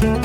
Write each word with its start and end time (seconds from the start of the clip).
Herzlich 0.00 0.16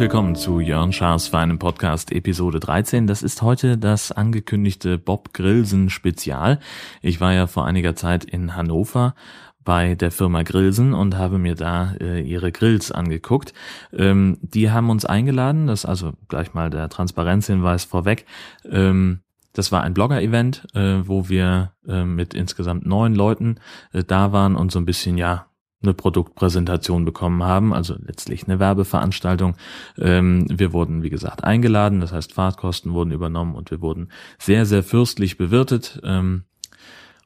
willkommen 0.00 0.34
zu 0.34 0.58
Jörn 0.58 0.92
Schaas 0.92 1.28
feinem 1.28 1.60
Podcast 1.60 2.10
Episode 2.10 2.58
13. 2.58 3.06
Das 3.06 3.22
ist 3.22 3.42
heute 3.42 3.78
das 3.78 4.10
angekündigte 4.10 4.98
Bob 4.98 5.32
Grillsen 5.32 5.88
Spezial. 5.90 6.58
Ich 7.00 7.20
war 7.20 7.32
ja 7.32 7.46
vor 7.46 7.66
einiger 7.66 7.94
Zeit 7.94 8.24
in 8.24 8.56
Hannover 8.56 9.14
bei 9.62 9.94
der 9.94 10.10
Firma 10.10 10.42
Grillsen 10.42 10.94
und 10.94 11.16
habe 11.16 11.38
mir 11.38 11.54
da 11.54 11.94
äh, 12.00 12.22
ihre 12.22 12.50
Grills 12.50 12.90
angeguckt. 12.90 13.54
Ähm, 13.92 14.38
die 14.40 14.72
haben 14.72 14.90
uns 14.90 15.04
eingeladen, 15.04 15.68
das 15.68 15.84
also 15.84 16.14
gleich 16.26 16.54
mal 16.54 16.70
der 16.70 16.88
Transparenzhinweis 16.88 17.84
vorweg. 17.84 18.26
Ähm, 18.68 19.20
das 19.56 19.72
war 19.72 19.82
ein 19.82 19.94
Blogger-Event, 19.94 20.66
äh, 20.74 21.00
wo 21.04 21.28
wir 21.28 21.72
äh, 21.86 22.04
mit 22.04 22.34
insgesamt 22.34 22.84
neun 22.84 23.14
Leuten 23.14 23.58
äh, 23.92 24.04
da 24.04 24.32
waren 24.32 24.54
und 24.54 24.70
so 24.70 24.78
ein 24.78 24.84
bisschen 24.84 25.16
ja 25.16 25.46
eine 25.82 25.94
Produktpräsentation 25.94 27.04
bekommen 27.04 27.42
haben, 27.42 27.72
also 27.72 27.94
letztlich 27.98 28.44
eine 28.44 28.58
Werbeveranstaltung. 28.58 29.56
Ähm, 29.98 30.46
wir 30.50 30.72
wurden, 30.72 31.02
wie 31.02 31.10
gesagt, 31.10 31.44
eingeladen, 31.44 32.00
das 32.00 32.12
heißt 32.12 32.32
Fahrtkosten 32.32 32.92
wurden 32.92 33.12
übernommen 33.12 33.54
und 33.54 33.70
wir 33.70 33.80
wurden 33.80 34.10
sehr, 34.38 34.66
sehr 34.66 34.82
fürstlich 34.82 35.38
bewirtet. 35.38 36.00
Ähm, 36.04 36.44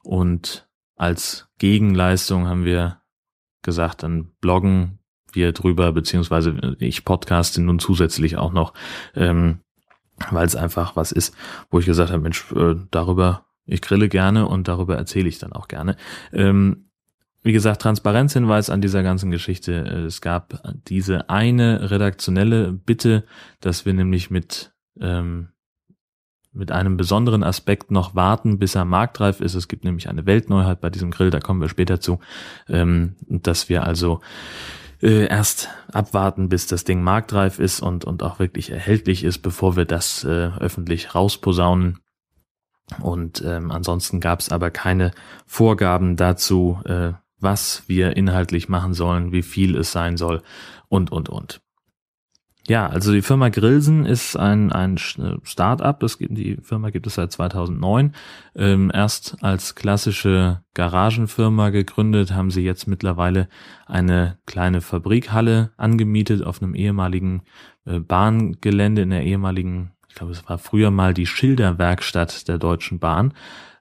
und 0.03 0.69
als 0.95 1.49
Gegenleistung 1.57 2.47
haben 2.47 2.63
wir 2.63 3.01
gesagt, 3.61 4.03
dann 4.03 4.31
bloggen 4.39 4.99
wir 5.33 5.51
drüber, 5.51 5.91
beziehungsweise 5.91 6.75
ich 6.79 7.05
podcaste 7.05 7.61
nun 7.61 7.79
zusätzlich 7.79 8.37
auch 8.37 8.53
noch, 8.53 8.73
ähm, 9.15 9.59
weil 10.31 10.45
es 10.45 10.55
einfach 10.55 10.95
was 10.95 11.11
ist, 11.11 11.35
wo 11.69 11.79
ich 11.79 11.85
gesagt 11.85 12.11
habe, 12.11 12.21
Mensch, 12.21 12.51
äh, 12.51 12.75
darüber, 12.91 13.45
ich 13.65 13.81
grille 13.81 14.09
gerne 14.09 14.47
und 14.47 14.67
darüber 14.67 14.97
erzähle 14.97 15.29
ich 15.29 15.39
dann 15.39 15.53
auch 15.53 15.67
gerne. 15.67 15.95
Ähm, 16.31 16.85
wie 17.43 17.53
gesagt, 17.53 17.81
Transparenzhinweis 17.81 18.69
an 18.69 18.81
dieser 18.81 19.01
ganzen 19.01 19.31
Geschichte. 19.31 19.73
Es 19.73 20.21
gab 20.21 20.61
diese 20.87 21.29
eine 21.29 21.89
redaktionelle 21.89 22.71
Bitte, 22.71 23.25
dass 23.61 23.85
wir 23.85 23.93
nämlich 23.93 24.29
mit, 24.29 24.71
ähm, 24.99 25.49
mit 26.53 26.71
einem 26.71 26.97
besonderen 26.97 27.43
Aspekt 27.43 27.89
noch 27.89 28.13
warten, 28.13 28.59
bis 28.59 28.75
er 28.75 28.85
marktreif 28.85 29.41
ist. 29.41 29.55
Es 29.55 29.67
gibt 29.67 29.85
nämlich 29.85 30.07
eine 30.07 30.27
Weltneuheit 30.27 30.81
bei 30.81 30.91
diesem 30.91 31.09
Grill, 31.09 31.31
da 31.31 31.39
kommen 31.39 31.61
wir 31.61 31.69
später 31.69 31.99
zu, 31.99 32.19
ähm, 32.69 33.15
dass 33.27 33.69
wir 33.69 33.83
also 33.83 34.21
äh, 35.01 35.27
erst 35.27 35.69
abwarten, 35.91 36.49
bis 36.49 36.67
das 36.67 36.83
Ding 36.83 37.01
marktreif 37.01 37.59
ist 37.59 37.81
und, 37.81 38.05
und 38.05 38.23
auch 38.23 38.39
wirklich 38.39 38.71
erhältlich 38.71 39.23
ist, 39.23 39.39
bevor 39.39 39.75
wir 39.75 39.85
das 39.85 40.23
äh, 40.23 40.49
öffentlich 40.59 41.15
rausposaunen. 41.15 41.99
Und 42.99 43.41
ähm, 43.45 43.71
ansonsten 43.71 44.19
gab 44.19 44.39
es 44.39 44.49
aber 44.49 44.69
keine 44.69 45.11
Vorgaben 45.45 46.17
dazu, 46.17 46.79
äh, 46.85 47.13
was 47.39 47.83
wir 47.87 48.15
inhaltlich 48.15 48.69
machen 48.69 48.93
sollen, 48.93 49.31
wie 49.31 49.43
viel 49.43 49.75
es 49.75 49.91
sein 49.91 50.17
soll 50.17 50.43
und, 50.89 51.11
und, 51.11 51.29
und. 51.29 51.61
Ja, 52.67 52.87
also 52.87 53.11
die 53.11 53.23
Firma 53.23 53.49
Grillsen 53.49 54.05
ist 54.05 54.37
ein, 54.37 54.71
ein 54.71 54.97
Start-up. 54.97 55.99
Das 55.99 56.17
die 56.19 56.57
Firma 56.61 56.91
gibt 56.91 57.07
es 57.07 57.15
seit 57.15 57.31
2009. 57.31 58.13
Ähm, 58.55 58.91
erst 58.93 59.43
als 59.43 59.73
klassische 59.73 60.63
Garagenfirma 60.75 61.71
gegründet, 61.71 62.33
haben 62.33 62.51
sie 62.51 62.61
jetzt 62.61 62.87
mittlerweile 62.87 63.49
eine 63.87 64.37
kleine 64.45 64.81
Fabrikhalle 64.81 65.71
angemietet 65.75 66.43
auf 66.43 66.61
einem 66.61 66.75
ehemaligen 66.75 67.41
äh, 67.85 67.99
Bahngelände 67.99 69.01
in 69.01 69.09
der 69.09 69.23
ehemaligen, 69.23 69.93
ich 70.07 70.15
glaube, 70.15 70.31
es 70.31 70.47
war 70.47 70.59
früher 70.59 70.91
mal 70.91 71.15
die 71.15 71.25
Schilderwerkstatt 71.25 72.47
der 72.47 72.59
Deutschen 72.59 72.99
Bahn. 72.99 73.33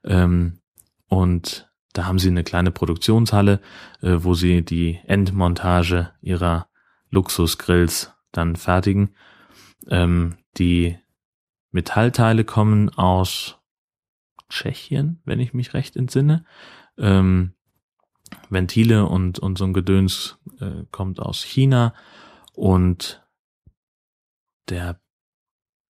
Ähm, 0.04 0.60
und 1.06 1.70
da 1.92 2.06
haben 2.06 2.18
sie 2.18 2.28
eine 2.28 2.44
kleine 2.44 2.70
Produktionshalle, 2.70 3.60
äh, 4.00 4.16
wo 4.20 4.32
sie 4.32 4.62
die 4.64 5.00
Endmontage 5.06 6.12
ihrer 6.22 6.66
Luxusgrills 7.10 8.14
dann 8.32 8.56
fertigen. 8.56 9.14
Ähm, 9.88 10.36
die 10.56 10.98
Metallteile 11.70 12.44
kommen 12.44 12.90
aus 12.90 13.58
Tschechien, 14.48 15.20
wenn 15.24 15.40
ich 15.40 15.54
mich 15.54 15.74
recht 15.74 15.96
entsinne. 15.96 16.44
Ähm, 16.98 17.54
Ventile 18.48 19.06
und, 19.06 19.38
und 19.38 19.58
so 19.58 19.64
ein 19.64 19.72
Gedöns 19.72 20.38
äh, 20.60 20.84
kommt 20.90 21.20
aus 21.20 21.42
China 21.42 21.94
und 22.54 23.24
der 24.68 25.00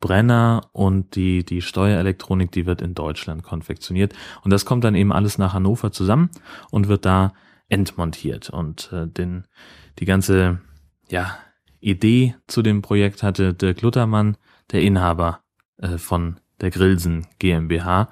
Brenner 0.00 0.70
und 0.72 1.14
die, 1.14 1.44
die 1.44 1.60
Steuerelektronik, 1.60 2.50
die 2.52 2.64
wird 2.64 2.80
in 2.80 2.94
Deutschland 2.94 3.42
konfektioniert. 3.42 4.14
Und 4.42 4.50
das 4.50 4.64
kommt 4.64 4.84
dann 4.84 4.94
eben 4.94 5.12
alles 5.12 5.36
nach 5.36 5.52
Hannover 5.52 5.92
zusammen 5.92 6.30
und 6.70 6.88
wird 6.88 7.04
da 7.04 7.34
entmontiert. 7.68 8.48
Und 8.48 8.90
äh, 8.92 9.06
den, 9.06 9.46
die 9.98 10.06
ganze 10.06 10.60
ja, 11.10 11.38
Idee 11.80 12.34
zu 12.46 12.62
dem 12.62 12.82
Projekt 12.82 13.22
hatte 13.22 13.54
Dirk 13.54 13.82
Luthermann, 13.82 14.36
der 14.72 14.82
Inhaber 14.82 15.40
äh, 15.78 15.98
von 15.98 16.36
der 16.60 16.70
Grillsen 16.70 17.26
GmbH. 17.38 18.08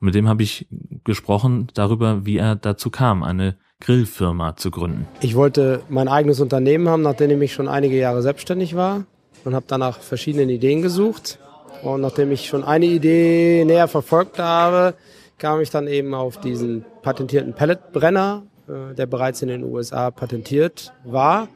Und 0.00 0.06
mit 0.06 0.14
dem 0.14 0.28
habe 0.28 0.42
ich 0.42 0.68
gesprochen 1.04 1.68
darüber, 1.74 2.24
wie 2.24 2.36
er 2.36 2.54
dazu 2.54 2.90
kam, 2.90 3.22
eine 3.22 3.56
Grillfirma 3.80 4.56
zu 4.56 4.70
gründen. 4.70 5.06
Ich 5.20 5.34
wollte 5.34 5.82
mein 5.88 6.08
eigenes 6.08 6.40
Unternehmen 6.40 6.88
haben, 6.88 7.02
nachdem 7.02 7.42
ich 7.42 7.52
schon 7.52 7.68
einige 7.68 7.96
Jahre 7.96 8.22
selbstständig 8.22 8.76
war 8.76 9.04
und 9.44 9.54
habe 9.54 9.66
danach 9.68 10.00
verschiedene 10.00 10.50
Ideen 10.52 10.82
gesucht. 10.82 11.38
Und 11.82 12.00
nachdem 12.00 12.32
ich 12.32 12.46
schon 12.46 12.64
eine 12.64 12.86
Idee 12.86 13.64
näher 13.64 13.88
verfolgt 13.88 14.38
habe, 14.38 14.94
kam 15.38 15.60
ich 15.60 15.70
dann 15.70 15.86
eben 15.86 16.14
auf 16.14 16.40
diesen 16.40 16.84
patentierten 17.02 17.54
Pelletbrenner, 17.54 18.44
äh, 18.68 18.94
der 18.94 19.06
bereits 19.06 19.42
in 19.42 19.48
den 19.48 19.62
USA 19.62 20.10
patentiert 20.10 20.92
war 21.04 21.48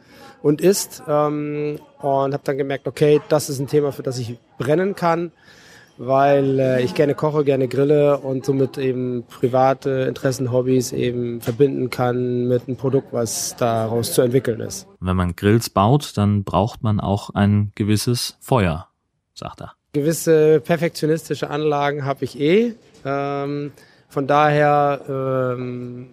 und 0.43 0.61
ist. 0.61 1.03
Ähm, 1.09 1.79
und 2.01 2.33
habe 2.33 2.43
dann 2.45 2.59
gemerkt, 2.59 2.87
okay, 2.87 3.21
das 3.29 3.49
ist 3.49 3.59
ein 3.59 3.69
Thema, 3.69 3.93
für 3.93 4.03
das 4.03 4.19
ich 4.19 4.39
brennen 4.59 4.95
kann 4.95 5.33
weil 5.99 6.59
äh, 6.59 6.83
ich 6.83 6.95
gerne 6.95 7.15
koche, 7.15 7.45
gerne 7.45 7.69
grille 7.69 8.19
und 8.19 8.45
somit 8.45 8.79
eben 8.79 9.25
private 9.25 10.07
Interessen, 10.09 10.51
Hobbys 10.51 10.93
eben 10.93 11.41
verbinden 11.41 11.91
kann 11.91 12.49
mit 12.49 12.67
einem 12.67 12.77
Produkt, 12.77 13.13
was 13.13 13.57
daraus 13.57 14.13
zu 14.13 14.23
entwickeln 14.23 14.61
ist. 14.61 14.87
Wenn 15.01 15.17
man 15.17 15.37
Grills 15.37 15.71
baut, 15.71 16.17
dann 16.17 16.45
braucht 16.45 16.83
man 16.83 17.01
auch 17.01 17.31
ein 17.31 17.73
gewisses 17.75 18.37
Feuer, 18.41 18.89
sagt 19.35 19.61
er. 19.61 19.75
Gewisse 19.93 20.61
perfektionistische 20.61 21.51
Anlagen 21.51 22.05
habe 22.05 22.25
ich 22.25 22.41
eh. 22.41 22.75
Ähm, 23.05 23.73
von 24.09 24.27
daher 24.27 25.01
ähm, 25.09 26.09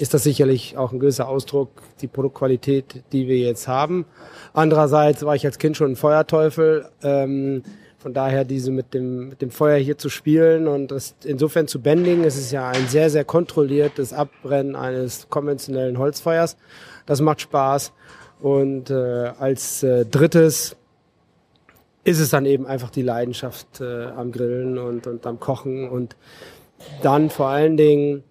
ist 0.00 0.14
das 0.14 0.22
sicherlich 0.22 0.76
auch 0.78 0.92
ein 0.92 0.98
gewisser 0.98 1.28
Ausdruck, 1.28 1.70
die 2.00 2.06
Produktqualität, 2.06 3.02
die 3.12 3.28
wir 3.28 3.38
jetzt 3.38 3.68
haben. 3.68 4.06
Andererseits 4.54 5.24
war 5.24 5.34
ich 5.34 5.44
als 5.44 5.58
Kind 5.58 5.76
schon 5.76 5.92
ein 5.92 5.96
Feuerteufel. 5.96 6.86
Ähm, 7.02 7.62
von 7.98 8.14
daher 8.14 8.46
diese 8.46 8.70
mit 8.70 8.94
dem, 8.94 9.28
mit 9.28 9.42
dem 9.42 9.50
Feuer 9.50 9.76
hier 9.76 9.98
zu 9.98 10.08
spielen 10.08 10.68
und 10.68 10.90
das 10.90 11.14
insofern 11.22 11.68
zu 11.68 11.82
bändigen, 11.82 12.24
es 12.24 12.38
ist 12.38 12.50
ja 12.50 12.70
ein 12.70 12.88
sehr, 12.88 13.10
sehr 13.10 13.26
kontrolliertes 13.26 14.14
Abbrennen 14.14 14.74
eines 14.74 15.28
konventionellen 15.28 15.98
Holzfeuers. 15.98 16.56
Das 17.04 17.20
macht 17.20 17.42
Spaß. 17.42 17.92
Und 18.40 18.88
äh, 18.88 19.32
als 19.38 19.82
äh, 19.82 20.06
drittes 20.06 20.76
ist 22.04 22.20
es 22.20 22.30
dann 22.30 22.46
eben 22.46 22.66
einfach 22.66 22.88
die 22.88 23.02
Leidenschaft 23.02 23.82
äh, 23.82 24.06
am 24.06 24.32
Grillen 24.32 24.78
und, 24.78 25.06
und 25.06 25.26
am 25.26 25.38
Kochen 25.38 25.86
und 25.86 26.16
dann 27.02 27.28
vor 27.28 27.48
allen 27.48 27.76
Dingen 27.76 28.24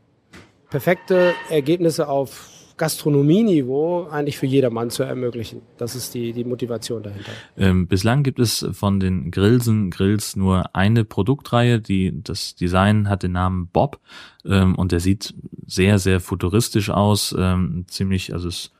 perfekte 0.69 1.33
Ergebnisse 1.49 2.07
auf 2.07 2.49
Gastronomieniveau 2.77 4.07
eigentlich 4.09 4.37
für 4.37 4.45
jedermann 4.45 4.89
zu 4.89 5.03
ermöglichen. 5.03 5.61
Das 5.77 5.95
ist 5.95 6.13
die, 6.13 6.31
die 6.31 6.45
Motivation 6.45 7.03
dahinter. 7.03 7.31
Ähm, 7.57 7.87
bislang 7.87 8.23
gibt 8.23 8.39
es 8.39 8.65
von 8.71 9.01
den 9.01 9.31
Grillsen 9.31 9.91
Grills 9.91 10.37
nur 10.37 10.73
eine 10.73 11.03
Produktreihe, 11.03 11.81
die 11.81 12.23
das 12.23 12.55
Design 12.55 13.09
hat 13.09 13.23
den 13.23 13.33
Namen 13.33 13.67
Bob 13.67 13.99
ähm, 14.45 14.75
und 14.75 14.93
der 14.93 15.01
sieht 15.01 15.33
sehr, 15.67 15.99
sehr 15.99 16.21
futuristisch 16.21 16.89
aus, 16.89 17.35
ähm, 17.37 17.83
ziemlich, 17.89 18.33
also 18.33 18.47
es 18.47 18.71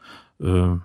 äh, 0.41 0.77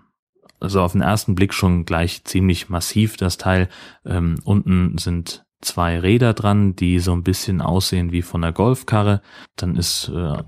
also 0.61 0.81
auf 0.81 0.93
den 0.93 1.03
ersten 1.03 1.35
Blick 1.35 1.53
schon 1.53 1.85
gleich 1.85 2.25
ziemlich 2.25 2.69
massiv 2.69 3.17
das 3.17 3.37
Teil. 3.37 3.69
Ähm, 4.07 4.37
unten 4.45 4.97
sind 4.99 5.44
zwei 5.65 5.99
Räder 5.99 6.35
dran, 6.35 6.77
die 6.77 6.99
so 6.99 7.13
ein 7.13 7.23
bisschen 7.23 7.61
aussehen 7.61 8.13
wie 8.13 8.23
von 8.23 8.43
der 8.43 8.53
Golfkarre. 8.53 9.23
Dann 9.57 9.77
ist 9.77 10.09
äh, 10.09 10.43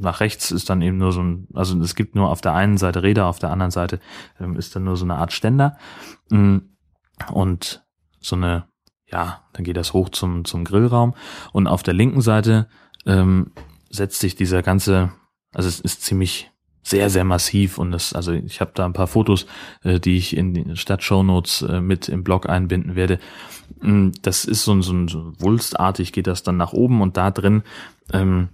nach 0.00 0.20
rechts 0.20 0.50
ist 0.50 0.70
dann 0.70 0.82
eben 0.82 0.96
nur 0.96 1.12
so 1.12 1.22
ein, 1.22 1.46
also 1.54 1.78
es 1.80 1.94
gibt 1.94 2.14
nur 2.14 2.30
auf 2.30 2.40
der 2.40 2.54
einen 2.54 2.78
Seite 2.78 3.02
Räder, 3.02 3.26
auf 3.26 3.38
der 3.38 3.50
anderen 3.50 3.70
Seite 3.70 4.00
ähm, 4.40 4.56
ist 4.56 4.74
dann 4.74 4.84
nur 4.84 4.96
so 4.96 5.04
eine 5.04 5.16
Art 5.16 5.32
Ständer. 5.32 5.76
Mm, 6.30 6.58
und 7.32 7.84
so 8.18 8.36
eine, 8.36 8.66
ja, 9.06 9.44
dann 9.52 9.64
geht 9.64 9.76
das 9.76 9.92
hoch 9.92 10.08
zum, 10.08 10.44
zum 10.44 10.64
Grillraum. 10.64 11.14
Und 11.52 11.66
auf 11.66 11.82
der 11.82 11.94
linken 11.94 12.22
Seite 12.22 12.68
ähm, 13.06 13.52
setzt 13.90 14.20
sich 14.20 14.36
dieser 14.36 14.62
ganze, 14.62 15.12
also 15.52 15.68
es 15.68 15.80
ist 15.80 16.02
ziemlich 16.02 16.49
sehr, 16.82 17.10
sehr 17.10 17.24
massiv 17.24 17.78
und 17.78 17.92
das, 17.92 18.12
also 18.12 18.32
ich 18.32 18.60
habe 18.60 18.72
da 18.74 18.84
ein 18.84 18.92
paar 18.92 19.06
Fotos, 19.06 19.46
äh, 19.84 20.00
die 20.00 20.16
ich 20.16 20.36
in 20.36 20.54
die 20.54 20.76
Stadtshownotes 20.76 21.62
äh, 21.62 21.80
mit 21.80 22.08
im 22.08 22.24
Blog 22.24 22.48
einbinden 22.48 22.96
werde. 22.96 23.18
Mm, 23.80 24.10
das 24.22 24.44
ist 24.44 24.64
so 24.64 24.72
ein, 24.72 24.82
so 24.82 24.92
ein 24.92 25.08
so 25.08 25.32
wulstartig 25.38 26.12
geht 26.12 26.26
das 26.26 26.42
dann 26.42 26.56
nach 26.56 26.72
oben 26.72 27.02
und 27.02 27.16
da 27.16 27.30
drin, 27.30 27.62
ähm, 28.12 28.48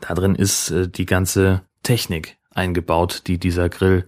da 0.00 0.14
drin 0.14 0.34
ist 0.34 0.70
äh, 0.70 0.88
die 0.88 1.06
ganze 1.06 1.62
Technik 1.82 2.38
eingebaut, 2.50 3.22
die 3.26 3.38
dieser 3.38 3.68
Grill 3.68 4.06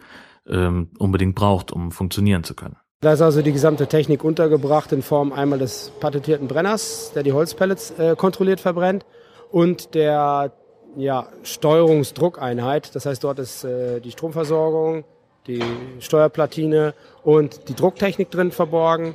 ähm, 0.49 0.91
unbedingt 0.99 1.35
braucht, 1.35 1.73
um 1.73 1.93
funktionieren 1.93 2.45
zu 2.45 2.55
können. 2.55 2.77
Da 3.01 3.13
ist 3.13 3.21
also 3.21 3.43
die 3.43 3.53
gesamte 3.53 3.87
Technik 3.87 4.25
untergebracht 4.25 4.91
in 4.93 5.03
Form 5.03 5.33
einmal 5.33 5.59
des 5.59 5.93
patentierten 6.01 6.49
Brenners, 6.49 7.13
der 7.15 7.23
die 7.23 7.33
Holzpellets 7.33 7.91
äh, 7.99 8.17
kontrolliert 8.17 8.61
verbrennt, 8.61 9.05
und 9.51 9.95
der 9.95 10.53
ja, 10.97 11.29
Steuerungsdruckeinheit. 11.43 12.95
Das 12.95 13.07
heißt, 13.07 13.23
dort 13.23 13.39
ist 13.39 13.65
äh, 13.65 14.01
die 14.01 14.11
Stromversorgung, 14.11 15.05
die 15.47 15.63
Steuerplatine 16.01 16.95
und 17.23 17.69
die 17.69 17.75
Drucktechnik 17.75 18.31
drin 18.31 18.51
verborgen. 18.51 19.15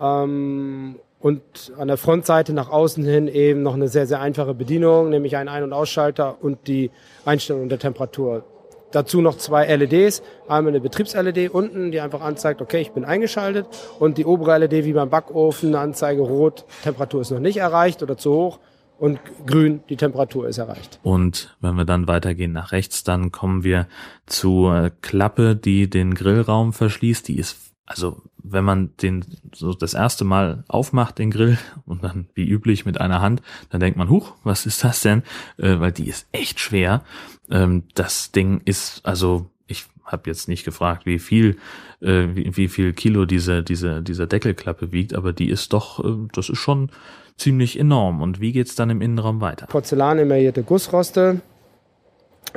Ähm, 0.00 0.96
und 1.20 1.42
an 1.76 1.88
der 1.88 1.98
Frontseite 1.98 2.52
nach 2.52 2.70
außen 2.70 3.04
hin 3.04 3.28
eben 3.28 3.62
noch 3.62 3.74
eine 3.74 3.88
sehr, 3.88 4.06
sehr 4.06 4.20
einfache 4.20 4.54
Bedienung, 4.54 5.10
nämlich 5.10 5.36
ein 5.36 5.48
Ein- 5.48 5.64
und 5.64 5.72
Ausschalter 5.72 6.38
und 6.40 6.66
die 6.66 6.90
Einstellung 7.24 7.68
der 7.68 7.78
Temperatur. 7.78 8.44
Dazu 8.90 9.20
noch 9.20 9.36
zwei 9.36 9.66
LEDs, 9.76 10.22
einmal 10.48 10.72
eine 10.72 10.80
Betriebs-LED 10.80 11.50
unten, 11.50 11.92
die 11.92 12.00
einfach 12.00 12.22
anzeigt, 12.22 12.60
okay, 12.60 12.80
ich 12.80 12.90
bin 12.90 13.04
eingeschaltet 13.04 13.66
und 14.00 14.18
die 14.18 14.24
obere 14.24 14.58
LED 14.58 14.84
wie 14.84 14.94
beim 14.94 15.10
Backofen, 15.10 15.68
eine 15.68 15.78
Anzeige 15.78 16.22
rot, 16.22 16.64
Temperatur 16.82 17.20
ist 17.20 17.30
noch 17.30 17.38
nicht 17.38 17.58
erreicht 17.58 18.02
oder 18.02 18.16
zu 18.16 18.32
hoch 18.32 18.58
und 19.00 19.18
grün, 19.46 19.80
die 19.88 19.96
Temperatur 19.96 20.46
ist 20.46 20.58
erreicht. 20.58 21.00
Und 21.02 21.56
wenn 21.60 21.74
wir 21.74 21.86
dann 21.86 22.06
weitergehen 22.06 22.52
nach 22.52 22.70
rechts, 22.70 23.02
dann 23.02 23.32
kommen 23.32 23.64
wir 23.64 23.88
zur 24.26 24.92
Klappe, 25.00 25.56
die 25.56 25.88
den 25.88 26.14
Grillraum 26.14 26.74
verschließt. 26.74 27.26
Die 27.28 27.38
ist, 27.38 27.56
also 27.86 28.20
wenn 28.36 28.62
man 28.62 28.94
den 28.98 29.24
so 29.54 29.72
das 29.72 29.94
erste 29.94 30.24
Mal 30.24 30.64
aufmacht, 30.68 31.18
den 31.18 31.30
Grill, 31.30 31.56
und 31.86 32.04
dann 32.04 32.28
wie 32.34 32.46
üblich 32.46 32.84
mit 32.84 33.00
einer 33.00 33.22
Hand, 33.22 33.40
dann 33.70 33.80
denkt 33.80 33.96
man, 33.96 34.10
huch, 34.10 34.34
was 34.44 34.66
ist 34.66 34.84
das 34.84 35.00
denn? 35.00 35.22
Äh, 35.56 35.80
weil 35.80 35.92
die 35.92 36.06
ist 36.08 36.28
echt 36.32 36.60
schwer. 36.60 37.02
Ähm, 37.50 37.84
das 37.94 38.32
Ding 38.32 38.60
ist, 38.66 39.00
also 39.06 39.50
ich 39.66 39.86
habe 40.04 40.28
jetzt 40.28 40.46
nicht 40.46 40.64
gefragt, 40.64 41.06
wie 41.06 41.18
viel, 41.18 41.56
äh, 42.02 42.26
wie, 42.34 42.54
wie 42.54 42.68
viel 42.68 42.92
Kilo 42.92 43.24
diese, 43.24 43.62
diese, 43.62 44.02
diese 44.02 44.26
Deckelklappe 44.26 44.92
wiegt, 44.92 45.14
aber 45.14 45.32
die 45.32 45.48
ist 45.48 45.72
doch, 45.72 46.04
äh, 46.04 46.28
das 46.34 46.50
ist 46.50 46.58
schon 46.58 46.90
ziemlich 47.40 47.78
enorm. 47.78 48.22
Und 48.22 48.40
wie 48.40 48.52
geht's 48.52 48.74
dann 48.74 48.90
im 48.90 49.00
Innenraum 49.00 49.40
weiter? 49.40 49.66
Porzellan 49.66 50.18
emergierte 50.18 50.62
Gussroste. 50.62 51.40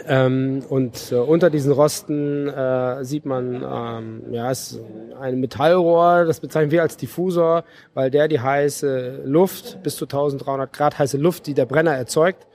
Ähm, 0.08 0.64
und 0.70 1.12
äh, 1.12 1.16
unter 1.16 1.50
diesen 1.50 1.72
Rosten 1.72 2.48
äh, 2.48 3.04
sieht 3.06 3.26
man, 3.26 3.64
ähm, 3.64 4.34
ja, 4.34 4.50
es 4.50 4.72
ist 4.72 4.82
ein 5.20 5.40
Metallrohr, 5.40 6.26
das 6.26 6.40
bezeichnen 6.40 6.72
wir 6.72 6.82
als 6.82 6.98
Diffusor, 6.98 7.64
weil 7.94 8.10
der 8.10 8.28
die 8.28 8.40
heiße 8.40 9.22
Luft, 9.26 9.84
bis 9.84 9.96
zu 9.96 10.06
1300 10.06 10.74
Grad 10.74 10.98
heiße 10.98 11.18
Luft, 11.18 11.46
die 11.46 11.54
der 11.54 11.68
Brenner 11.68 11.94
erzeugt, 11.94 12.48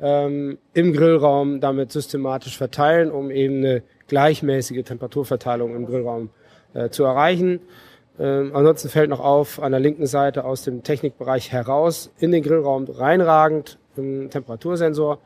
ähm, 0.00 0.58
im 0.74 0.92
Grillraum 0.92 1.60
damit 1.60 1.92
systematisch 1.92 2.56
verteilen, 2.56 3.12
um 3.12 3.30
eben 3.30 3.58
eine 3.58 3.82
gleichmäßige 4.08 4.82
Temperaturverteilung 4.82 5.76
im 5.76 5.86
Grillraum 5.86 6.30
äh, 6.74 6.88
zu 6.88 7.04
erreichen. 7.04 7.60
Ähm, 8.18 8.50
ansonsten 8.54 8.88
fällt 8.88 9.10
noch 9.10 9.20
auf, 9.20 9.62
an 9.62 9.72
der 9.72 9.80
linken 9.80 10.06
Seite 10.06 10.44
aus 10.44 10.62
dem 10.62 10.82
Technikbereich 10.82 11.52
heraus, 11.52 12.12
in 12.18 12.32
den 12.32 12.42
Grillraum 12.42 12.86
reinragend, 12.88 13.78
ein 13.96 14.30
Temperatursensor. 14.30 15.18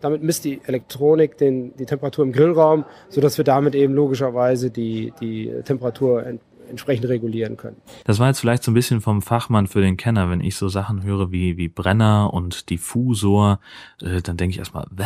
Damit 0.00 0.22
misst 0.22 0.44
die 0.44 0.60
Elektronik 0.64 1.38
den, 1.38 1.76
die 1.76 1.86
Temperatur 1.86 2.24
im 2.24 2.32
Grillraum, 2.32 2.84
so 3.08 3.20
dass 3.20 3.38
wir 3.38 3.44
damit 3.44 3.74
eben 3.74 3.94
logischerweise 3.94 4.70
die, 4.70 5.12
die 5.20 5.52
Temperatur 5.64 6.26
ent, 6.26 6.40
entsprechend 6.68 7.08
regulieren 7.08 7.56
können. 7.56 7.76
Das 8.04 8.18
war 8.18 8.28
jetzt 8.28 8.40
vielleicht 8.40 8.64
so 8.64 8.70
ein 8.70 8.74
bisschen 8.74 9.00
vom 9.00 9.22
Fachmann 9.22 9.66
für 9.66 9.80
den 9.80 9.96
Kenner, 9.96 10.28
wenn 10.30 10.40
ich 10.40 10.56
so 10.56 10.68
Sachen 10.68 11.02
höre 11.04 11.30
wie, 11.30 11.56
wie 11.56 11.68
Brenner 11.68 12.32
und 12.32 12.70
Diffusor, 12.70 13.60
äh, 14.00 14.20
dann 14.22 14.36
denke 14.36 14.52
ich 14.52 14.58
erstmal, 14.58 14.86
Bäh? 14.90 15.04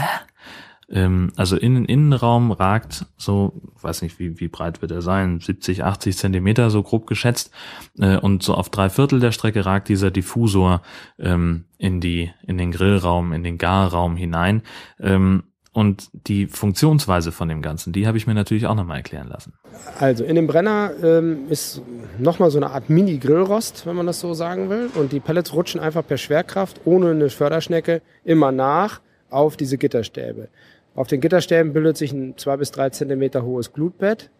Ähm, 0.88 1.32
also 1.36 1.56
in 1.56 1.74
den 1.74 1.84
Innenraum 1.84 2.52
ragt 2.52 3.06
so, 3.16 3.60
weiß 3.80 4.02
nicht, 4.02 4.18
wie, 4.18 4.38
wie 4.40 4.48
breit 4.48 4.82
wird 4.82 4.92
er 4.92 5.02
sein, 5.02 5.40
70, 5.40 5.84
80 5.84 6.16
Zentimeter, 6.16 6.70
so 6.70 6.82
grob 6.82 7.06
geschätzt. 7.06 7.50
Äh, 7.98 8.18
und 8.18 8.42
so 8.42 8.54
auf 8.54 8.70
drei 8.70 8.88
Viertel 8.88 9.20
der 9.20 9.32
Strecke 9.32 9.66
ragt 9.66 9.88
dieser 9.88 10.10
Diffusor 10.10 10.82
ähm, 11.18 11.64
in 11.78 12.00
die, 12.00 12.30
in 12.46 12.58
den 12.58 12.70
Grillraum, 12.70 13.32
in 13.32 13.42
den 13.42 13.58
Garraum 13.58 14.16
hinein. 14.16 14.62
Ähm, 15.00 15.44
und 15.72 16.08
die 16.26 16.46
Funktionsweise 16.46 17.32
von 17.32 17.50
dem 17.50 17.60
Ganzen, 17.60 17.92
die 17.92 18.06
habe 18.06 18.16
ich 18.16 18.26
mir 18.26 18.32
natürlich 18.32 18.66
auch 18.66 18.74
nochmal 18.74 18.96
erklären 18.96 19.28
lassen. 19.28 19.52
Also 20.00 20.24
in 20.24 20.34
dem 20.34 20.46
Brenner 20.46 20.92
ähm, 21.02 21.50
ist 21.50 21.82
nochmal 22.18 22.50
so 22.50 22.56
eine 22.56 22.70
Art 22.70 22.88
Mini-Grillrost, 22.88 23.84
wenn 23.84 23.94
man 23.94 24.06
das 24.06 24.20
so 24.20 24.32
sagen 24.32 24.70
will. 24.70 24.88
Und 24.94 25.12
die 25.12 25.20
Pellets 25.20 25.52
rutschen 25.52 25.78
einfach 25.78 26.06
per 26.06 26.16
Schwerkraft 26.16 26.80
ohne 26.86 27.10
eine 27.10 27.28
Förderschnecke 27.28 28.00
immer 28.24 28.52
nach 28.52 29.02
auf 29.28 29.58
diese 29.58 29.76
Gitterstäbe. 29.76 30.48
Auf 30.96 31.06
den 31.06 31.20
Gitterstäben 31.20 31.72
bildet 31.72 31.96
sich 31.96 32.12
ein 32.12 32.36
zwei 32.36 32.56
bis 32.56 32.72
drei 32.72 32.90
Zentimeter 32.90 33.44
hohes 33.44 33.72
Glutbett 33.72 34.30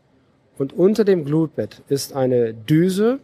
und 0.59 0.73
unter 0.73 1.05
dem 1.05 1.25
Glutbett 1.25 1.83
ist 1.89 2.17
eine 2.17 2.55
Düse, 2.55 3.21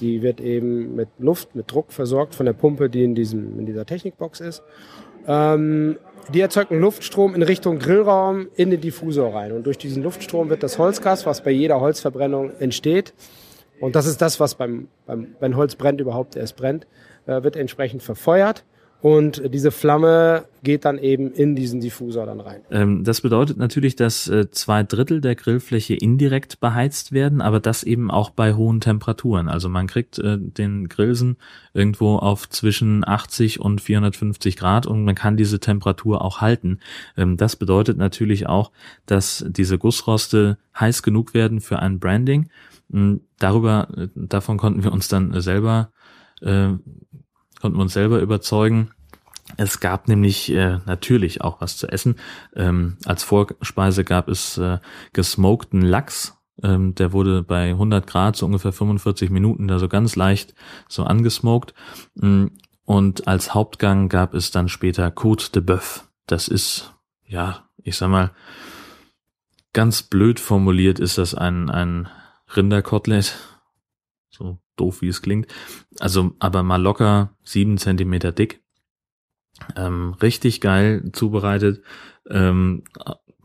die 0.00 0.22
wird 0.22 0.40
eben 0.40 0.94
mit 0.94 1.08
Luft, 1.18 1.56
mit 1.56 1.72
Druck 1.72 1.92
versorgt 1.92 2.34
von 2.34 2.46
der 2.46 2.52
Pumpe, 2.52 2.88
die 2.88 3.02
in, 3.02 3.14
diesem, 3.14 3.58
in 3.58 3.66
dieser 3.66 3.86
Technikbox 3.86 4.40
ist. 4.40 4.62
Ähm, 5.26 5.98
die 6.32 6.40
erzeugt 6.40 6.70
einen 6.70 6.82
Luftstrom 6.82 7.34
in 7.34 7.42
Richtung 7.42 7.78
Grillraum 7.78 8.48
in 8.54 8.70
den 8.70 8.80
Diffusor 8.80 9.34
rein. 9.34 9.52
Und 9.52 9.64
durch 9.66 9.78
diesen 9.78 10.02
Luftstrom 10.02 10.50
wird 10.50 10.62
das 10.62 10.78
Holzgas, 10.78 11.24
was 11.26 11.42
bei 11.42 11.50
jeder 11.50 11.80
Holzverbrennung 11.80 12.52
entsteht, 12.60 13.14
und 13.80 13.94
das 13.94 14.06
ist 14.06 14.20
das, 14.20 14.40
was 14.40 14.54
beim, 14.54 14.88
beim 15.06 15.34
wenn 15.40 15.56
Holz 15.56 15.76
brennt, 15.76 16.00
überhaupt 16.00 16.36
erst 16.36 16.56
brennt, 16.56 16.86
äh, 17.26 17.42
wird 17.42 17.56
entsprechend 17.56 18.02
verfeuert. 18.02 18.64
Und 19.00 19.42
diese 19.54 19.70
Flamme 19.70 20.46
geht 20.64 20.84
dann 20.84 20.98
eben 20.98 21.30
in 21.32 21.54
diesen 21.54 21.80
Diffusor 21.80 22.26
dann 22.26 22.40
rein. 22.40 22.62
Ähm, 22.70 23.04
das 23.04 23.20
bedeutet 23.20 23.56
natürlich, 23.56 23.94
dass 23.94 24.26
äh, 24.26 24.50
zwei 24.50 24.82
Drittel 24.82 25.20
der 25.20 25.36
Grillfläche 25.36 25.94
indirekt 25.94 26.58
beheizt 26.58 27.12
werden, 27.12 27.40
aber 27.40 27.60
das 27.60 27.84
eben 27.84 28.10
auch 28.10 28.30
bei 28.30 28.54
hohen 28.54 28.80
Temperaturen. 28.80 29.48
Also 29.48 29.68
man 29.68 29.86
kriegt 29.86 30.18
äh, 30.18 30.36
den 30.36 30.88
Grillsen 30.88 31.36
irgendwo 31.74 32.16
auf 32.16 32.48
zwischen 32.48 33.06
80 33.06 33.60
und 33.60 33.80
450 33.80 34.56
Grad 34.56 34.86
und 34.86 35.04
man 35.04 35.14
kann 35.14 35.36
diese 35.36 35.60
Temperatur 35.60 36.22
auch 36.22 36.40
halten. 36.40 36.80
Ähm, 37.16 37.36
das 37.36 37.54
bedeutet 37.54 37.98
natürlich 37.98 38.48
auch, 38.48 38.72
dass 39.06 39.44
diese 39.48 39.78
Gussroste 39.78 40.58
heiß 40.78 41.04
genug 41.04 41.34
werden 41.34 41.60
für 41.60 41.78
ein 41.78 42.00
Branding. 42.00 42.48
Ähm, 42.92 43.20
darüber, 43.38 43.88
äh, 43.96 44.08
davon 44.16 44.56
konnten 44.56 44.82
wir 44.82 44.92
uns 44.92 45.06
dann 45.06 45.40
selber 45.40 45.92
äh, 46.40 46.70
konnten 47.60 47.78
wir 47.78 47.82
uns 47.82 47.92
selber 47.92 48.20
überzeugen. 48.20 48.90
Es 49.56 49.80
gab 49.80 50.08
nämlich 50.08 50.52
äh, 50.52 50.78
natürlich 50.86 51.40
auch 51.40 51.60
was 51.60 51.76
zu 51.76 51.88
essen. 51.88 52.16
Ähm, 52.54 52.98
als 53.06 53.24
Vorspeise 53.24 54.04
gab 54.04 54.28
es 54.28 54.58
äh, 54.58 54.78
gesmokten 55.12 55.80
Lachs. 55.80 56.36
Ähm, 56.62 56.94
der 56.94 57.12
wurde 57.12 57.42
bei 57.42 57.70
100 57.70 58.06
Grad 58.06 58.36
so 58.36 58.46
ungefähr 58.46 58.72
45 58.72 59.30
Minuten 59.30 59.68
da 59.68 59.78
so 59.78 59.88
ganz 59.88 60.16
leicht 60.16 60.54
so 60.88 61.04
angesmoked. 61.04 61.72
Mm, 62.14 62.46
und 62.84 63.28
als 63.28 63.54
Hauptgang 63.54 64.08
gab 64.08 64.34
es 64.34 64.50
dann 64.50 64.68
später 64.68 65.08
Côte 65.08 65.52
de 65.52 65.62
Bœuf. 65.62 66.04
Das 66.26 66.48
ist, 66.48 66.94
ja, 67.26 67.64
ich 67.82 67.96
sag 67.96 68.08
mal, 68.08 68.32
ganz 69.72 70.02
blöd 70.02 70.40
formuliert 70.40 70.98
ist 70.98 71.18
das 71.18 71.34
ein, 71.34 71.70
ein 71.70 72.08
Rinderkotelett. 72.56 73.36
So 74.38 74.58
doof 74.76 75.02
wie 75.02 75.08
es 75.08 75.20
klingt. 75.20 75.48
Also 75.98 76.32
aber 76.38 76.62
mal 76.62 76.80
locker 76.80 77.34
sieben 77.42 77.76
Zentimeter 77.76 78.30
dick. 78.30 78.62
Ähm, 79.74 80.14
richtig 80.22 80.60
geil 80.60 81.10
zubereitet. 81.12 81.82
Ähm, 82.30 82.84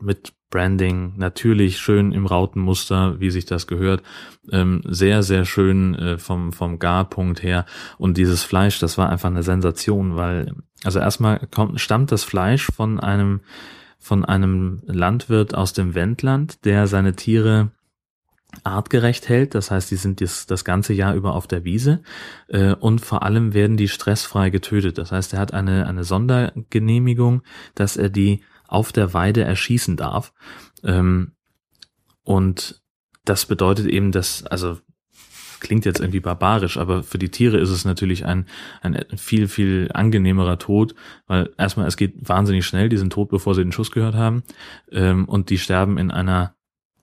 mit 0.00 0.32
Branding, 0.50 1.14
natürlich 1.16 1.78
schön 1.78 2.12
im 2.12 2.26
Rautenmuster, 2.26 3.18
wie 3.18 3.30
sich 3.30 3.44
das 3.44 3.66
gehört. 3.66 4.04
Ähm, 4.52 4.82
sehr, 4.84 5.24
sehr 5.24 5.44
schön 5.44 5.96
äh, 5.96 6.18
vom, 6.18 6.52
vom 6.52 6.78
Garpunkt 6.78 7.42
her. 7.42 7.66
Und 7.98 8.16
dieses 8.16 8.44
Fleisch, 8.44 8.78
das 8.78 8.96
war 8.96 9.10
einfach 9.10 9.30
eine 9.30 9.42
Sensation, 9.42 10.14
weil, 10.14 10.54
also 10.84 11.00
erstmal 11.00 11.40
kommt, 11.50 11.80
stammt 11.80 12.12
das 12.12 12.22
Fleisch 12.22 12.66
von 12.66 13.00
einem, 13.00 13.40
von 13.98 14.24
einem 14.24 14.80
Landwirt 14.86 15.56
aus 15.56 15.72
dem 15.72 15.96
Wendland, 15.96 16.64
der 16.64 16.86
seine 16.86 17.16
Tiere 17.16 17.72
artgerecht 18.62 19.28
hält. 19.28 19.54
Das 19.54 19.70
heißt, 19.70 19.90
die 19.90 19.96
sind 19.96 20.20
das, 20.20 20.46
das 20.46 20.64
ganze 20.64 20.92
Jahr 20.92 21.14
über 21.14 21.34
auf 21.34 21.46
der 21.46 21.64
Wiese 21.64 22.02
äh, 22.48 22.74
und 22.74 23.00
vor 23.00 23.22
allem 23.22 23.54
werden 23.54 23.76
die 23.76 23.88
stressfrei 23.88 24.50
getötet. 24.50 24.98
Das 24.98 25.12
heißt, 25.12 25.34
er 25.34 25.40
hat 25.40 25.52
eine, 25.54 25.86
eine 25.86 26.04
Sondergenehmigung, 26.04 27.42
dass 27.74 27.96
er 27.96 28.08
die 28.08 28.42
auf 28.66 28.92
der 28.92 29.14
Weide 29.14 29.42
erschießen 29.42 29.96
darf. 29.96 30.32
Ähm, 30.82 31.32
und 32.22 32.82
das 33.24 33.46
bedeutet 33.46 33.86
eben, 33.86 34.12
dass, 34.12 34.44
also 34.46 34.78
klingt 35.60 35.86
jetzt 35.86 36.00
irgendwie 36.00 36.20
barbarisch, 36.20 36.76
aber 36.76 37.02
für 37.02 37.18
die 37.18 37.30
Tiere 37.30 37.58
ist 37.58 37.70
es 37.70 37.84
natürlich 37.84 38.26
ein, 38.26 38.46
ein 38.82 39.02
viel, 39.16 39.48
viel 39.48 39.90
angenehmerer 39.92 40.58
Tod, 40.58 40.94
weil 41.26 41.50
erstmal 41.56 41.86
es 41.86 41.96
geht 41.96 42.28
wahnsinnig 42.28 42.66
schnell, 42.66 42.88
die 42.88 42.98
sind 42.98 43.12
tot, 43.12 43.30
bevor 43.30 43.54
sie 43.54 43.62
den 43.62 43.72
Schuss 43.72 43.90
gehört 43.90 44.14
haben, 44.14 44.42
ähm, 44.92 45.24
und 45.24 45.50
die 45.50 45.58
sterben 45.58 45.96
in 45.96 46.10
einer 46.10 46.54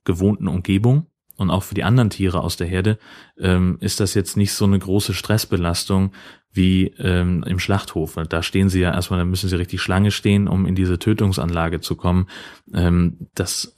gewohnten 0.05 0.47
Umgebung. 0.47 1.07
Und 1.41 1.49
auch 1.49 1.63
für 1.63 1.73
die 1.73 1.83
anderen 1.83 2.11
Tiere 2.11 2.41
aus 2.41 2.55
der 2.55 2.67
Herde 2.67 2.99
ähm, 3.39 3.77
ist 3.81 3.99
das 3.99 4.13
jetzt 4.13 4.37
nicht 4.37 4.53
so 4.53 4.65
eine 4.65 4.77
große 4.77 5.15
Stressbelastung 5.15 6.11
wie 6.53 6.93
ähm, 6.99 7.43
im 7.47 7.57
Schlachthof. 7.57 8.15
Da 8.29 8.43
stehen 8.43 8.69
sie 8.69 8.79
ja 8.79 8.93
erstmal, 8.93 9.19
da 9.19 9.25
müssen 9.25 9.49
sie 9.49 9.57
richtig 9.57 9.81
Schlange 9.81 10.11
stehen, 10.11 10.47
um 10.47 10.67
in 10.67 10.75
diese 10.75 10.99
Tötungsanlage 10.99 11.81
zu 11.81 11.95
kommen. 11.95 12.27
Ähm, 12.75 13.27
das 13.33 13.75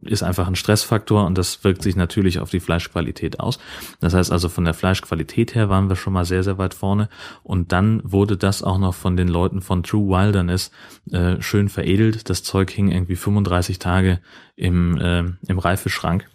ist 0.00 0.22
einfach 0.22 0.48
ein 0.48 0.56
Stressfaktor 0.56 1.26
und 1.26 1.36
das 1.36 1.62
wirkt 1.62 1.82
sich 1.82 1.94
natürlich 1.94 2.38
auf 2.38 2.48
die 2.48 2.58
Fleischqualität 2.58 3.38
aus. 3.38 3.58
Das 4.00 4.14
heißt 4.14 4.32
also 4.32 4.48
von 4.48 4.64
der 4.64 4.72
Fleischqualität 4.72 5.54
her 5.54 5.68
waren 5.68 5.90
wir 5.90 5.96
schon 5.96 6.14
mal 6.14 6.24
sehr, 6.24 6.42
sehr 6.42 6.56
weit 6.56 6.72
vorne 6.72 7.10
und 7.42 7.70
dann 7.70 8.00
wurde 8.02 8.38
das 8.38 8.62
auch 8.62 8.78
noch 8.78 8.94
von 8.94 9.18
den 9.18 9.28
Leuten 9.28 9.60
von 9.60 9.82
True 9.82 10.08
Wilderness 10.08 10.70
äh, 11.12 11.42
schön 11.42 11.68
veredelt. 11.68 12.30
Das 12.30 12.42
Zeug 12.42 12.70
hing 12.70 12.90
irgendwie 12.90 13.16
35 13.16 13.78
Tage 13.78 14.20
im, 14.56 14.98
äh, 14.98 15.24
im 15.46 15.58
Reifeschrank. 15.58 16.26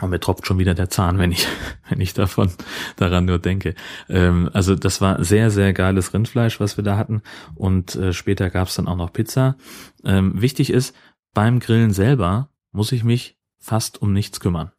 Und 0.00 0.10
mir 0.10 0.20
tropft 0.20 0.46
schon 0.46 0.58
wieder 0.58 0.74
der 0.74 0.88
Zahn, 0.88 1.18
wenn 1.18 1.32
ich, 1.32 1.46
wenn 1.88 2.00
ich 2.00 2.14
davon 2.14 2.50
daran 2.96 3.24
nur 3.24 3.38
denke. 3.38 3.74
Ähm, 4.08 4.50
also 4.52 4.74
das 4.74 5.00
war 5.00 5.22
sehr, 5.24 5.50
sehr 5.50 5.72
geiles 5.72 6.14
Rindfleisch, 6.14 6.60
was 6.60 6.76
wir 6.76 6.84
da 6.84 6.96
hatten. 6.96 7.22
Und 7.54 7.94
äh, 7.96 8.12
später 8.12 8.50
gab 8.50 8.68
es 8.68 8.74
dann 8.74 8.88
auch 8.88 8.96
noch 8.96 9.12
Pizza. 9.12 9.56
Ähm, 10.04 10.40
wichtig 10.40 10.70
ist, 10.70 10.94
beim 11.34 11.60
Grillen 11.60 11.92
selber 11.92 12.48
muss 12.72 12.92
ich 12.92 13.04
mich 13.04 13.36
fast 13.58 14.00
um 14.00 14.12
nichts 14.12 14.40
kümmern. 14.40 14.72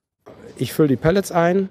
Ich 0.57 0.73
fülle 0.73 0.89
die 0.89 0.95
Pellets 0.95 1.31
ein, 1.31 1.69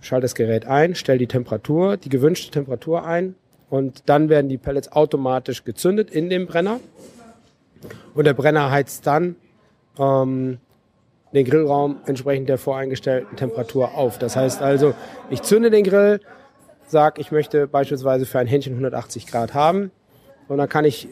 schalte 0.00 0.22
das 0.22 0.34
Gerät 0.34 0.66
ein, 0.66 0.94
stelle 0.94 1.18
die 1.18 1.26
Temperatur, 1.26 1.96
die 1.96 2.08
gewünschte 2.08 2.50
Temperatur 2.50 3.04
ein 3.04 3.34
und 3.70 4.04
dann 4.06 4.28
werden 4.28 4.48
die 4.48 4.58
Pellets 4.58 4.90
automatisch 4.90 5.64
gezündet 5.64 6.10
in 6.10 6.30
dem 6.30 6.46
Brenner. 6.46 6.80
Und 8.14 8.24
der 8.24 8.34
Brenner 8.34 8.70
heizt 8.70 9.06
dann 9.06 9.36
ähm, 9.98 10.58
den 11.32 11.44
Grillraum 11.44 11.98
entsprechend 12.06 12.48
der 12.48 12.58
voreingestellten 12.58 13.36
Temperatur 13.36 13.94
auf. 13.94 14.18
Das 14.18 14.36
heißt 14.36 14.62
also, 14.62 14.94
ich 15.30 15.42
zünde 15.42 15.70
den 15.70 15.84
Grill, 15.84 16.20
sage, 16.86 17.20
ich 17.20 17.30
möchte 17.30 17.66
beispielsweise 17.66 18.26
für 18.26 18.38
ein 18.38 18.46
Hähnchen 18.46 18.72
180 18.72 19.26
Grad 19.26 19.54
haben 19.54 19.90
und 20.48 20.58
dann 20.58 20.68
kann 20.68 20.84
ich 20.84 21.08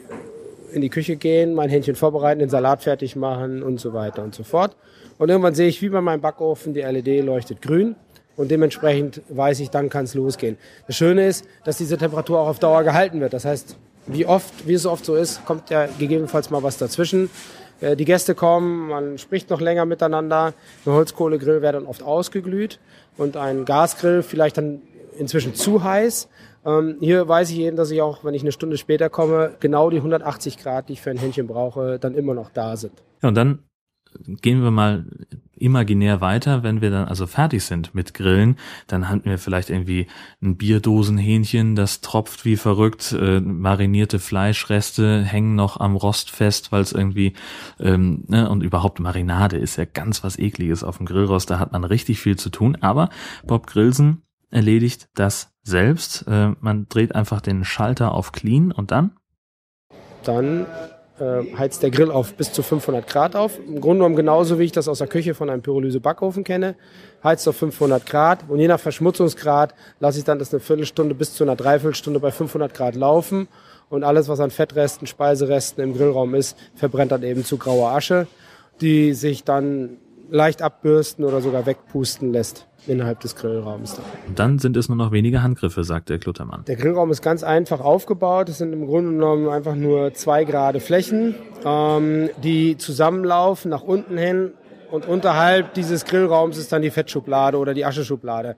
in 0.72 0.80
die 0.80 0.88
Küche 0.88 1.16
gehen, 1.16 1.54
mein 1.54 1.70
Hähnchen 1.70 1.94
vorbereiten, 1.94 2.40
den 2.40 2.48
Salat 2.48 2.82
fertig 2.82 3.16
machen 3.16 3.62
und 3.62 3.80
so 3.80 3.92
weiter 3.92 4.22
und 4.22 4.34
so 4.34 4.42
fort. 4.42 4.76
Und 5.18 5.28
irgendwann 5.28 5.54
sehe 5.54 5.68
ich, 5.68 5.80
wie 5.80 5.88
bei 5.88 6.00
meinem 6.00 6.20
Backofen, 6.20 6.74
die 6.74 6.80
LED 6.80 7.24
leuchtet 7.24 7.62
grün 7.62 7.96
und 8.36 8.50
dementsprechend 8.50 9.22
weiß 9.28 9.60
ich, 9.60 9.70
dann 9.70 9.88
kann 9.88 10.04
es 10.04 10.14
losgehen. 10.14 10.58
Das 10.86 10.96
Schöne 10.96 11.26
ist, 11.26 11.46
dass 11.64 11.78
diese 11.78 11.96
Temperatur 11.96 12.40
auch 12.40 12.48
auf 12.48 12.58
Dauer 12.58 12.82
gehalten 12.84 13.20
wird. 13.20 13.32
Das 13.32 13.44
heißt, 13.44 13.76
wie 14.06 14.26
oft, 14.26 14.66
wie 14.66 14.74
es 14.74 14.86
oft 14.86 15.04
so 15.04 15.16
ist, 15.16 15.44
kommt 15.44 15.70
ja 15.70 15.88
gegebenenfalls 15.98 16.50
mal 16.50 16.62
was 16.62 16.78
dazwischen. 16.78 17.30
Äh, 17.80 17.96
die 17.96 18.04
Gäste 18.04 18.34
kommen, 18.34 18.88
man 18.88 19.18
spricht 19.18 19.50
noch 19.50 19.60
länger 19.60 19.84
miteinander. 19.84 20.54
Ein 20.84 20.92
Holzkohlegrill 20.92 21.62
wäre 21.62 21.74
dann 21.74 21.86
oft 21.86 22.02
ausgeglüht 22.02 22.78
und 23.16 23.36
ein 23.36 23.64
Gasgrill 23.64 24.22
vielleicht 24.22 24.58
dann 24.58 24.82
inzwischen 25.18 25.54
zu 25.54 25.82
heiß. 25.82 26.28
Ähm, 26.64 26.96
hier 27.00 27.28
weiß 27.28 27.50
ich 27.50 27.58
eben, 27.60 27.76
dass 27.76 27.90
ich 27.90 28.02
auch, 28.02 28.24
wenn 28.24 28.34
ich 28.34 28.42
eine 28.42 28.52
Stunde 28.52 28.76
später 28.76 29.08
komme, 29.08 29.54
genau 29.60 29.90
die 29.90 29.98
180 29.98 30.58
Grad, 30.58 30.88
die 30.88 30.94
ich 30.94 31.00
für 31.00 31.10
ein 31.10 31.18
Händchen 31.18 31.46
brauche, 31.46 31.98
dann 31.98 32.14
immer 32.14 32.34
noch 32.34 32.50
da 32.50 32.76
sind. 32.76 32.92
Ja, 33.22 33.28
und 33.28 33.34
dann 33.34 33.60
gehen 34.24 34.62
wir 34.62 34.70
mal 34.70 35.06
imaginär 35.56 36.20
weiter, 36.20 36.62
wenn 36.62 36.80
wir 36.80 36.90
dann 36.90 37.08
also 37.08 37.26
fertig 37.26 37.64
sind 37.64 37.94
mit 37.94 38.14
Grillen, 38.14 38.56
dann 38.86 39.08
haben 39.08 39.24
wir 39.24 39.38
vielleicht 39.38 39.70
irgendwie 39.70 40.06
ein 40.42 40.56
Bierdosenhähnchen, 40.56 41.74
das 41.76 42.02
tropft 42.02 42.44
wie 42.44 42.56
verrückt, 42.56 43.16
äh, 43.18 43.40
marinierte 43.40 44.18
Fleischreste 44.18 45.22
hängen 45.22 45.54
noch 45.54 45.80
am 45.80 45.96
Rost 45.96 46.30
fest, 46.30 46.72
weil 46.72 46.82
es 46.82 46.92
irgendwie 46.92 47.32
ähm, 47.80 48.24
ne, 48.28 48.50
und 48.50 48.62
überhaupt 48.62 49.00
Marinade 49.00 49.56
ist 49.56 49.76
ja 49.76 49.86
ganz 49.86 50.22
was 50.22 50.38
ekliges 50.38 50.84
auf 50.84 50.98
dem 50.98 51.06
Grillrost, 51.06 51.50
da 51.50 51.58
hat 51.58 51.72
man 51.72 51.84
richtig 51.84 52.20
viel 52.20 52.36
zu 52.36 52.50
tun, 52.50 52.76
aber 52.80 53.08
Bob 53.46 53.66
Grillsen 53.66 54.22
erledigt 54.50 55.08
das 55.14 55.52
selbst. 55.62 56.26
Äh, 56.28 56.52
man 56.60 56.86
dreht 56.88 57.14
einfach 57.14 57.40
den 57.40 57.64
Schalter 57.64 58.12
auf 58.12 58.32
Clean 58.32 58.72
und 58.72 58.90
dann? 58.90 59.12
Dann 60.22 60.66
äh, 61.18 61.56
heizt 61.56 61.82
der 61.82 61.90
Grill 61.90 62.10
auf 62.10 62.34
bis 62.34 62.52
zu 62.52 62.62
500 62.62 63.06
Grad 63.06 63.36
auf. 63.36 63.58
Im 63.58 63.80
Grunde 63.80 63.98
genommen 63.98 64.16
genauso 64.16 64.58
wie 64.58 64.64
ich 64.64 64.72
das 64.72 64.88
aus 64.88 64.98
der 64.98 65.06
Küche 65.06 65.34
von 65.34 65.50
einem 65.50 65.62
Pyrolyse-Backofen 65.62 66.44
kenne. 66.44 66.74
Heizt 67.24 67.48
auf 67.48 67.56
500 67.56 68.04
Grad 68.06 68.44
und 68.48 68.58
je 68.58 68.68
nach 68.68 68.80
Verschmutzungsgrad 68.80 69.74
lasse 70.00 70.18
ich 70.18 70.24
dann 70.24 70.38
das 70.38 70.52
eine 70.52 70.60
Viertelstunde 70.60 71.14
bis 71.14 71.34
zu 71.34 71.44
einer 71.44 71.56
Dreiviertelstunde 71.56 72.20
bei 72.20 72.30
500 72.30 72.72
Grad 72.74 72.94
laufen 72.94 73.48
und 73.88 74.04
alles, 74.04 74.28
was 74.28 74.40
an 74.40 74.50
Fettresten, 74.50 75.06
Speiseresten 75.06 75.82
im 75.82 75.94
Grillraum 75.94 76.34
ist, 76.34 76.56
verbrennt 76.74 77.12
dann 77.12 77.22
eben 77.22 77.44
zu 77.44 77.56
grauer 77.56 77.90
Asche, 77.90 78.26
die 78.80 79.14
sich 79.14 79.44
dann 79.44 79.98
leicht 80.30 80.62
abbürsten 80.62 81.24
oder 81.24 81.40
sogar 81.40 81.66
wegpusten 81.66 82.32
lässt 82.32 82.66
innerhalb 82.86 83.20
des 83.20 83.36
Grillraums. 83.36 84.00
Dann 84.34 84.58
sind 84.58 84.76
es 84.76 84.88
nur 84.88 84.96
noch 84.96 85.12
wenige 85.12 85.42
Handgriffe, 85.42 85.84
sagt 85.84 86.08
der 86.08 86.18
Kluttermann. 86.18 86.64
Der 86.66 86.76
Grillraum 86.76 87.10
ist 87.10 87.22
ganz 87.22 87.42
einfach 87.42 87.80
aufgebaut. 87.80 88.48
Es 88.48 88.58
sind 88.58 88.72
im 88.72 88.86
Grunde 88.86 89.12
genommen 89.12 89.48
einfach 89.48 89.74
nur 89.74 90.14
zwei 90.14 90.44
gerade 90.44 90.80
Flächen, 90.80 91.34
ähm, 91.64 92.30
die 92.42 92.76
zusammenlaufen 92.76 93.70
nach 93.70 93.82
unten 93.82 94.16
hin. 94.16 94.52
Und 94.90 95.06
unterhalb 95.06 95.74
dieses 95.74 96.04
Grillraums 96.04 96.58
ist 96.58 96.72
dann 96.72 96.82
die 96.82 96.90
Fettschublade 96.90 97.58
oder 97.58 97.74
die 97.74 97.84
Ascheschublade. 97.84 98.56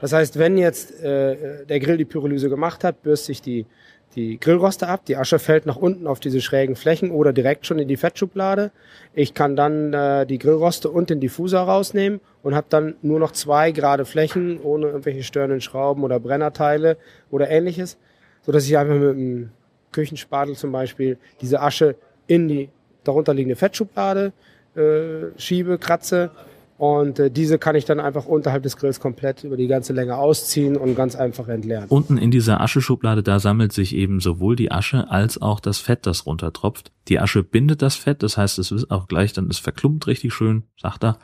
Das 0.00 0.12
heißt, 0.12 0.38
wenn 0.38 0.56
jetzt 0.58 1.02
äh, 1.02 1.64
der 1.66 1.80
Grill 1.80 1.96
die 1.96 2.04
Pyrolyse 2.04 2.48
gemacht 2.48 2.84
hat, 2.84 3.02
bürst 3.02 3.26
sich 3.26 3.42
die 3.42 3.66
die 4.14 4.40
Grillroste 4.40 4.88
ab, 4.88 5.04
die 5.04 5.16
Asche 5.16 5.38
fällt 5.38 5.66
nach 5.66 5.76
unten 5.76 6.06
auf 6.06 6.18
diese 6.18 6.40
schrägen 6.40 6.76
Flächen 6.76 7.10
oder 7.10 7.32
direkt 7.32 7.66
schon 7.66 7.78
in 7.78 7.88
die 7.88 7.96
Fettschublade. 7.96 8.70
Ich 9.14 9.34
kann 9.34 9.54
dann 9.54 9.92
äh, 9.92 10.26
die 10.26 10.38
Grillroste 10.38 10.90
und 10.90 11.10
den 11.10 11.20
Diffuser 11.20 11.60
rausnehmen 11.60 12.20
und 12.42 12.54
habe 12.54 12.66
dann 12.70 12.96
nur 13.02 13.18
noch 13.18 13.32
zwei 13.32 13.70
gerade 13.70 14.04
Flächen 14.04 14.60
ohne 14.60 14.86
irgendwelche 14.86 15.22
störenden 15.22 15.60
Schrauben 15.60 16.02
oder 16.02 16.18
Brennerteile 16.20 16.96
oder 17.30 17.50
ähnliches, 17.50 17.98
so 18.42 18.52
dass 18.52 18.66
ich 18.66 18.76
einfach 18.78 18.94
mit 18.94 19.10
einem 19.10 19.50
Küchenspatel 19.92 20.56
zum 20.56 20.72
Beispiel 20.72 21.18
diese 21.40 21.60
Asche 21.60 21.96
in 22.26 22.48
die 22.48 22.70
darunterliegende 23.04 23.56
Fettschublade 23.56 24.32
äh, 24.74 25.38
schiebe, 25.38 25.78
kratze 25.78 26.30
und 26.78 27.18
äh, 27.18 27.28
diese 27.28 27.58
kann 27.58 27.74
ich 27.74 27.84
dann 27.84 27.98
einfach 27.98 28.26
unterhalb 28.26 28.62
des 28.62 28.76
Grills 28.76 29.00
komplett 29.00 29.42
über 29.42 29.56
die 29.56 29.66
ganze 29.66 29.92
Länge 29.92 30.16
ausziehen 30.16 30.76
und 30.76 30.94
ganz 30.94 31.16
einfach 31.16 31.48
entleeren. 31.48 31.86
Unten 31.88 32.16
in 32.16 32.30
dieser 32.30 32.60
Ascheschublade, 32.60 33.24
da 33.24 33.40
sammelt 33.40 33.72
sich 33.72 33.96
eben 33.96 34.20
sowohl 34.20 34.54
die 34.54 34.70
Asche 34.70 35.10
als 35.10 35.42
auch 35.42 35.58
das 35.58 35.78
Fett, 35.78 36.06
das 36.06 36.24
runtertropft. 36.24 36.92
Die 37.08 37.18
Asche 37.18 37.42
bindet 37.42 37.82
das 37.82 37.96
Fett, 37.96 38.22
das 38.22 38.36
heißt, 38.36 38.60
es 38.60 38.70
ist 38.70 38.92
auch 38.92 39.08
gleich 39.08 39.32
dann, 39.32 39.48
es 39.50 39.58
verklumpt 39.58 40.06
richtig 40.06 40.32
schön, 40.32 40.62
sagt 40.80 41.02
er. 41.02 41.18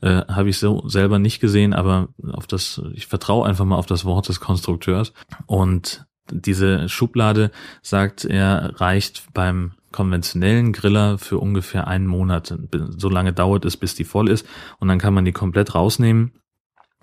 Äh, 0.00 0.24
Habe 0.32 0.48
ich 0.48 0.58
so 0.58 0.88
selber 0.88 1.18
nicht 1.18 1.40
gesehen, 1.40 1.74
aber 1.74 2.10
auf 2.32 2.46
das, 2.46 2.80
ich 2.94 3.08
vertraue 3.08 3.48
einfach 3.48 3.64
mal 3.64 3.76
auf 3.76 3.86
das 3.86 4.04
Wort 4.04 4.28
des 4.28 4.38
Konstrukteurs. 4.38 5.12
Und 5.46 6.06
diese 6.30 6.88
Schublade, 6.88 7.50
sagt 7.82 8.24
er, 8.24 8.80
reicht 8.80 9.24
beim 9.34 9.72
konventionellen 9.92 10.72
Griller 10.72 11.18
für 11.18 11.38
ungefähr 11.38 11.88
einen 11.88 12.06
Monat. 12.06 12.56
So 12.96 13.08
lange 13.08 13.32
dauert 13.32 13.64
es, 13.64 13.76
bis 13.76 13.94
die 13.94 14.04
voll 14.04 14.28
ist. 14.28 14.46
Und 14.78 14.88
dann 14.88 14.98
kann 14.98 15.14
man 15.14 15.24
die 15.24 15.32
komplett 15.32 15.74
rausnehmen 15.74 16.32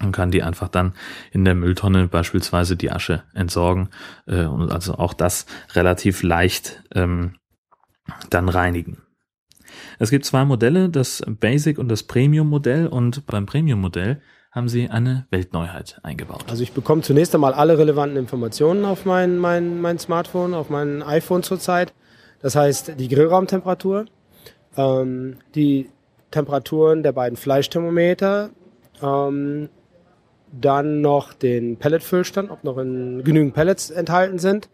und 0.01 0.11
kann 0.11 0.31
die 0.31 0.43
einfach 0.43 0.69
dann 0.69 0.93
in 1.31 1.43
der 1.43 1.55
Mülltonne 1.55 2.07
beispielsweise 2.07 2.75
die 2.75 2.91
Asche 2.91 3.23
entsorgen 3.33 3.89
äh, 4.27 4.45
und 4.45 4.71
also 4.71 4.95
auch 4.95 5.13
das 5.13 5.45
relativ 5.73 6.23
leicht 6.23 6.83
ähm, 6.93 7.35
dann 8.29 8.49
reinigen. 8.49 9.01
Es 9.99 10.11
gibt 10.11 10.25
zwei 10.25 10.45
Modelle, 10.45 10.89
das 10.89 11.23
Basic 11.27 11.77
und 11.77 11.89
das 11.89 12.03
Premium 12.03 12.47
Modell 12.47 12.87
und 12.87 13.25
beim 13.25 13.45
Premium 13.45 13.81
Modell 13.81 14.21
haben 14.51 14.69
sie 14.69 14.89
eine 14.89 15.27
Weltneuheit 15.29 15.99
eingebaut. 16.03 16.45
Also 16.49 16.63
ich 16.63 16.71
bekomme 16.71 17.01
zunächst 17.01 17.35
einmal 17.35 17.53
alle 17.53 17.77
relevanten 17.77 18.17
Informationen 18.17 18.85
auf 18.85 19.05
mein, 19.05 19.37
mein, 19.37 19.81
mein 19.81 19.99
Smartphone, 19.99 20.53
auf 20.53 20.69
mein 20.69 21.03
iPhone 21.03 21.43
zurzeit. 21.43 21.93
Das 22.41 22.55
heißt, 22.55 22.93
die 22.99 23.07
Grillraumtemperatur, 23.07 24.05
ähm, 24.75 25.37
die 25.55 25.89
Temperaturen 26.31 27.03
der 27.03 27.11
beiden 27.11 27.37
Fleischthermometer, 27.37 28.49
ähm, 29.01 29.69
dann 30.51 31.01
noch 31.01 31.33
den 31.33 31.77
Pelletfüllstand, 31.77 32.51
ob 32.51 32.63
noch 32.63 32.77
in, 32.77 33.23
genügend 33.23 33.53
Pellets 33.53 33.89
enthalten 33.89 34.39
sind. 34.39 34.69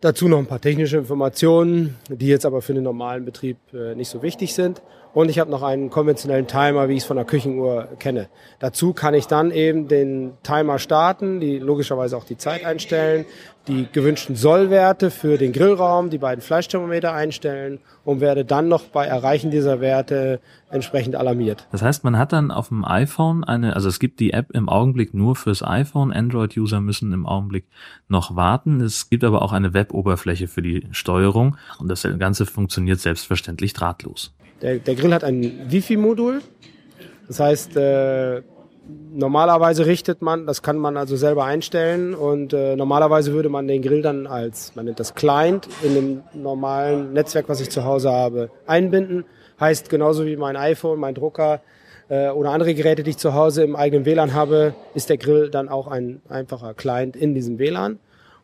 Dazu 0.00 0.28
noch 0.28 0.38
ein 0.38 0.46
paar 0.46 0.60
technische 0.60 0.98
Informationen, 0.98 1.96
die 2.08 2.26
jetzt 2.26 2.44
aber 2.44 2.60
für 2.60 2.74
den 2.74 2.84
normalen 2.84 3.24
Betrieb 3.24 3.56
äh, 3.72 3.94
nicht 3.94 4.10
so 4.10 4.22
wichtig 4.22 4.54
sind. 4.54 4.82
Und 5.16 5.30
ich 5.30 5.38
habe 5.38 5.50
noch 5.50 5.62
einen 5.62 5.88
konventionellen 5.88 6.46
Timer, 6.46 6.90
wie 6.90 6.92
ich 6.92 6.98
es 6.98 7.04
von 7.06 7.16
der 7.16 7.24
Küchenuhr 7.24 7.88
kenne. 7.98 8.28
Dazu 8.58 8.92
kann 8.92 9.14
ich 9.14 9.26
dann 9.26 9.50
eben 9.50 9.88
den 9.88 10.32
Timer 10.42 10.78
starten, 10.78 11.40
die 11.40 11.58
logischerweise 11.58 12.18
auch 12.18 12.24
die 12.24 12.36
Zeit 12.36 12.66
einstellen, 12.66 13.24
die 13.66 13.88
gewünschten 13.90 14.36
Sollwerte 14.36 15.10
für 15.10 15.38
den 15.38 15.54
Grillraum, 15.54 16.10
die 16.10 16.18
beiden 16.18 16.42
Fleischthermometer 16.42 17.14
einstellen 17.14 17.78
und 18.04 18.20
werde 18.20 18.44
dann 18.44 18.68
noch 18.68 18.82
bei 18.88 19.06
Erreichen 19.06 19.50
dieser 19.50 19.80
Werte 19.80 20.38
entsprechend 20.68 21.16
alarmiert. 21.16 21.66
Das 21.72 21.80
heißt, 21.80 22.04
man 22.04 22.18
hat 22.18 22.34
dann 22.34 22.50
auf 22.50 22.68
dem 22.68 22.84
iPhone 22.84 23.42
eine, 23.42 23.74
also 23.74 23.88
es 23.88 23.98
gibt 23.98 24.20
die 24.20 24.34
App 24.34 24.50
im 24.50 24.68
Augenblick 24.68 25.14
nur 25.14 25.34
fürs 25.34 25.62
iPhone. 25.62 26.12
Android-User 26.12 26.82
müssen 26.82 27.14
im 27.14 27.24
Augenblick 27.24 27.64
noch 28.06 28.36
warten. 28.36 28.82
Es 28.82 29.08
gibt 29.08 29.24
aber 29.24 29.40
auch 29.40 29.54
eine 29.54 29.72
Web-Oberfläche 29.72 30.46
für 30.46 30.60
die 30.60 30.86
Steuerung 30.90 31.56
und 31.78 31.88
das 31.88 32.06
Ganze 32.18 32.44
funktioniert 32.44 33.00
selbstverständlich 33.00 33.72
drahtlos. 33.72 34.34
Der, 34.62 34.78
der 34.78 34.94
Grill 34.94 35.12
hat 35.12 35.24
ein 35.24 35.70
Wifi-Modul. 35.70 36.40
Das 37.28 37.40
heißt, 37.40 37.76
äh, 37.76 38.42
normalerweise 39.12 39.86
richtet 39.86 40.22
man, 40.22 40.46
das 40.46 40.62
kann 40.62 40.78
man 40.78 40.96
also 40.96 41.16
selber 41.16 41.44
einstellen 41.44 42.14
und 42.14 42.52
äh, 42.52 42.76
normalerweise 42.76 43.32
würde 43.32 43.48
man 43.48 43.66
den 43.66 43.82
Grill 43.82 44.02
dann 44.02 44.26
als, 44.26 44.74
man 44.76 44.84
nennt 44.84 45.00
das 45.00 45.14
Client, 45.14 45.68
in 45.82 45.94
dem 45.94 46.22
normalen 46.34 47.12
Netzwerk, 47.12 47.48
was 47.48 47.60
ich 47.60 47.70
zu 47.70 47.84
Hause 47.84 48.10
habe, 48.10 48.50
einbinden. 48.66 49.24
Heißt 49.58 49.88
genauso 49.88 50.26
wie 50.26 50.36
mein 50.36 50.56
iPhone, 50.56 51.00
mein 51.00 51.14
Drucker 51.14 51.60
äh, 52.08 52.28
oder 52.28 52.50
andere 52.50 52.74
Geräte, 52.74 53.02
die 53.02 53.10
ich 53.10 53.18
zu 53.18 53.34
Hause 53.34 53.64
im 53.64 53.74
eigenen 53.74 54.04
WLAN 54.04 54.34
habe, 54.34 54.74
ist 54.94 55.08
der 55.08 55.16
Grill 55.16 55.50
dann 55.50 55.68
auch 55.68 55.88
ein 55.88 56.20
einfacher 56.28 56.74
Client 56.74 57.16
in 57.16 57.34
diesem 57.34 57.58
WLAN. 57.58 57.98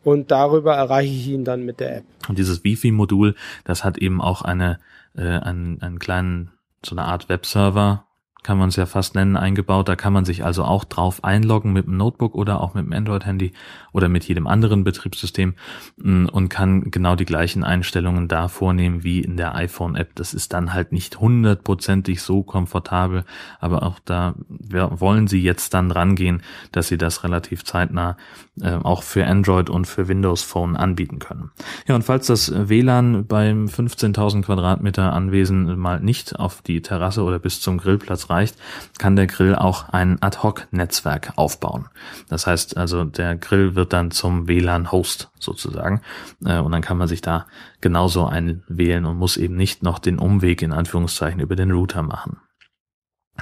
Und 0.04 0.33
darüber 0.33 0.75
erreiche 0.75 1.12
ich 1.12 1.28
ihn 1.28 1.45
dann 1.45 1.64
mit 1.64 1.78
der 1.78 1.99
App. 1.99 2.04
Und 2.28 2.37
dieses 2.37 2.64
Wifi-Modul, 2.64 3.37
das 3.64 3.85
hat 3.85 3.99
eben 3.99 4.21
auch 4.21 4.42
eine, 4.42 4.81
äh, 5.16 5.38
einen, 5.38 5.81
einen 5.83 5.99
kleinen, 5.99 6.52
so 6.85 6.95
eine 6.95 7.04
Art 7.04 7.28
Webserver, 7.28 8.07
kann 8.43 8.59
man 8.59 8.69
es 8.69 8.77
ja 8.77 8.87
fast 8.87 9.15
nennen, 9.15 9.37
eingebaut. 9.37 9.89
Da 9.89 9.97
kann 9.97 10.13
man 10.13 10.25
sich 10.25 10.45
also 10.45 10.65
auch 10.65 10.85
drauf 10.85 11.23
einloggen 11.23 11.73
mit 11.73 11.87
dem 11.87 11.97
Notebook 11.97 12.35
oder 12.35 12.61
auch 12.61 12.75
mit 12.75 12.85
dem 12.85 12.93
Android-Handy 12.93 13.53
oder 13.93 14.09
mit 14.09 14.25
jedem 14.25 14.47
anderen 14.47 14.85
Betriebssystem 14.85 15.55
mm, 15.97 16.27
und 16.27 16.49
kann 16.49 16.91
genau 16.91 17.15
die 17.15 17.25
gleichen 17.25 17.63
Einstellungen 17.63 18.29
da 18.29 18.49
vornehmen 18.49 19.05
wie 19.05 19.21
in 19.21 19.37
der 19.37 19.55
iPhone-App. 19.55 20.15
Das 20.15 20.35
ist 20.35 20.53
dann 20.53 20.73
halt 20.73 20.93
nicht 20.93 21.21
hundertprozentig 21.21 22.23
so 22.23 22.43
komfortabel, 22.43 23.25
aber 23.61 23.85
auch 23.85 23.99
da 24.05 24.35
wollen 24.49 25.29
sie 25.29 25.43
jetzt 25.43 25.75
dann 25.75 25.91
rangehen, 25.91 26.43
dass 26.73 26.89
sie 26.89 26.99
das 26.99 27.25
relativ 27.25 27.65
zeitnah 27.65 28.17
äh, 28.61 28.73
auch 28.73 29.03
für 29.03 29.27
Android 29.27 29.71
und 29.71 29.87
für 29.87 30.09
Windows 30.09 30.43
Phone 30.43 30.77
anbieten 30.77 31.19
können. 31.19 31.51
Ja, 31.87 31.95
und 31.95 32.03
falls 32.03 32.27
das 32.27 32.53
WLAN 32.53 33.27
beim 33.27 33.67
15.000 33.67 34.43
Quadratmeter 34.43 35.13
Anwesen 35.13 35.79
mal 35.79 36.01
nicht 36.01 36.39
auf 36.39 36.63
die 36.63 36.83
Terrasse 36.83 37.23
oder 37.23 37.39
bis 37.39 37.61
zum 37.61 37.79
Grillplatz 37.79 38.29
reicht, 38.33 38.57
kann 38.99 39.17
der 39.17 39.27
Grill 39.27 39.55
auch 39.55 39.91
ein 39.91 40.21
Ad-Hoc-Netzwerk 40.21 41.35
aufbauen. 41.37 41.89
Das 42.29 42.47
heißt 42.47 42.77
also, 42.77 43.05
der 43.05 43.37
Grill 43.37 43.75
wird 43.75 43.93
dann 43.93 44.11
zum 44.11 44.49
WLAN-Host 44.49 45.31
sozusagen 45.39 46.01
äh, 46.45 46.59
und 46.59 46.73
dann 46.73 46.83
kann 46.83 46.99
man 46.99 47.09
sich 47.09 47.21
da 47.21 47.47
genauso 47.81 48.27
einwählen 48.27 49.05
und 49.05 49.19
muss 49.19 49.37
eben 49.37 49.57
nicht 49.57 49.83
noch 49.83 49.99
den 49.99 50.19
Umweg 50.19 50.62
in 50.62 50.73
Anführungszeichen 50.73 51.41
über 51.41 51.57
den 51.57 51.71
Router 51.71 52.03
machen. 52.03 52.39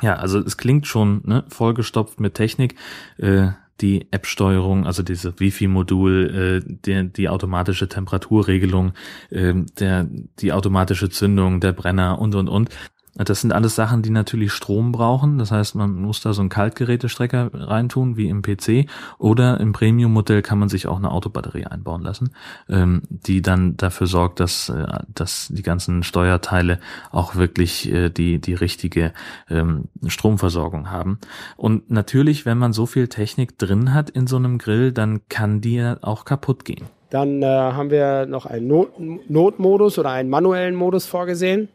Ja, 0.02 0.16
also 0.16 0.38
es 0.38 0.56
klingt 0.56 0.86
schon 0.86 1.22
ne, 1.24 1.44
vollgestopft 1.48 2.20
mit 2.20 2.34
Technik. 2.34 2.76
Äh, 3.18 3.48
die 3.80 4.12
App-Steuerung, 4.12 4.86
also 4.86 5.02
diese 5.02 5.38
Wi-Fi-Modul, 5.38 6.62
äh, 6.66 6.74
der, 6.84 7.04
die 7.04 7.28
automatische 7.28 7.88
Temperaturregelung, 7.88 8.92
äh, 9.30 9.54
der, 9.78 10.06
die 10.38 10.52
automatische 10.52 11.10
Zündung, 11.10 11.60
der 11.60 11.72
Brenner 11.72 12.18
und 12.18 12.34
und 12.34 12.48
und. 12.48 12.70
Das 13.14 13.40
sind 13.40 13.52
alles 13.52 13.74
Sachen, 13.74 14.02
die 14.02 14.10
natürlich 14.10 14.52
Strom 14.52 14.92
brauchen. 14.92 15.38
Das 15.38 15.50
heißt, 15.50 15.74
man 15.74 15.94
muss 15.94 16.20
da 16.20 16.32
so 16.32 16.42
einen 16.42 16.48
Kaltgerätestrecker 16.48 17.50
reintun, 17.52 18.16
wie 18.16 18.28
im 18.28 18.42
PC. 18.42 18.88
Oder 19.18 19.58
im 19.60 19.72
Premium-Modell 19.72 20.42
kann 20.42 20.58
man 20.58 20.68
sich 20.68 20.86
auch 20.86 20.96
eine 20.96 21.10
Autobatterie 21.10 21.66
einbauen 21.66 22.02
lassen, 22.02 22.30
ähm, 22.68 23.02
die 23.08 23.42
dann 23.42 23.76
dafür 23.76 24.06
sorgt, 24.06 24.40
dass, 24.40 24.68
äh, 24.68 24.86
dass 25.12 25.48
die 25.50 25.62
ganzen 25.62 26.02
Steuerteile 26.02 26.78
auch 27.10 27.34
wirklich 27.34 27.92
äh, 27.92 28.10
die, 28.10 28.40
die 28.40 28.54
richtige 28.54 29.12
ähm, 29.48 29.88
Stromversorgung 30.06 30.90
haben. 30.90 31.18
Und 31.56 31.90
natürlich, 31.90 32.46
wenn 32.46 32.58
man 32.58 32.72
so 32.72 32.86
viel 32.86 33.08
Technik 33.08 33.58
drin 33.58 33.92
hat 33.92 34.10
in 34.10 34.26
so 34.26 34.36
einem 34.36 34.58
Grill, 34.58 34.92
dann 34.92 35.20
kann 35.28 35.60
die 35.60 35.80
auch 36.00 36.24
kaputt 36.24 36.64
gehen. 36.64 36.86
Dann 37.10 37.42
äh, 37.42 37.46
haben 37.46 37.90
wir 37.90 38.26
noch 38.26 38.46
einen 38.46 38.68
Not 38.68 38.92
Notmodus 39.28 39.98
oder 39.98 40.10
einen 40.10 40.30
manuellen 40.30 40.76
Modus 40.76 41.06
vorgesehen. 41.06 41.68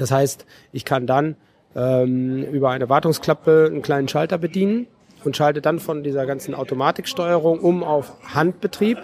Das 0.00 0.10
heißt, 0.10 0.46
ich 0.72 0.84
kann 0.84 1.06
dann 1.06 1.36
ähm, 1.76 2.42
über 2.44 2.70
eine 2.70 2.88
Wartungsklappe 2.88 3.68
einen 3.70 3.82
kleinen 3.82 4.08
Schalter 4.08 4.38
bedienen 4.38 4.86
und 5.24 5.36
schalte 5.36 5.60
dann 5.60 5.78
von 5.78 6.02
dieser 6.02 6.26
ganzen 6.26 6.54
Automatiksteuerung 6.54 7.60
um 7.60 7.84
auf 7.84 8.12
Handbetrieb. 8.34 8.98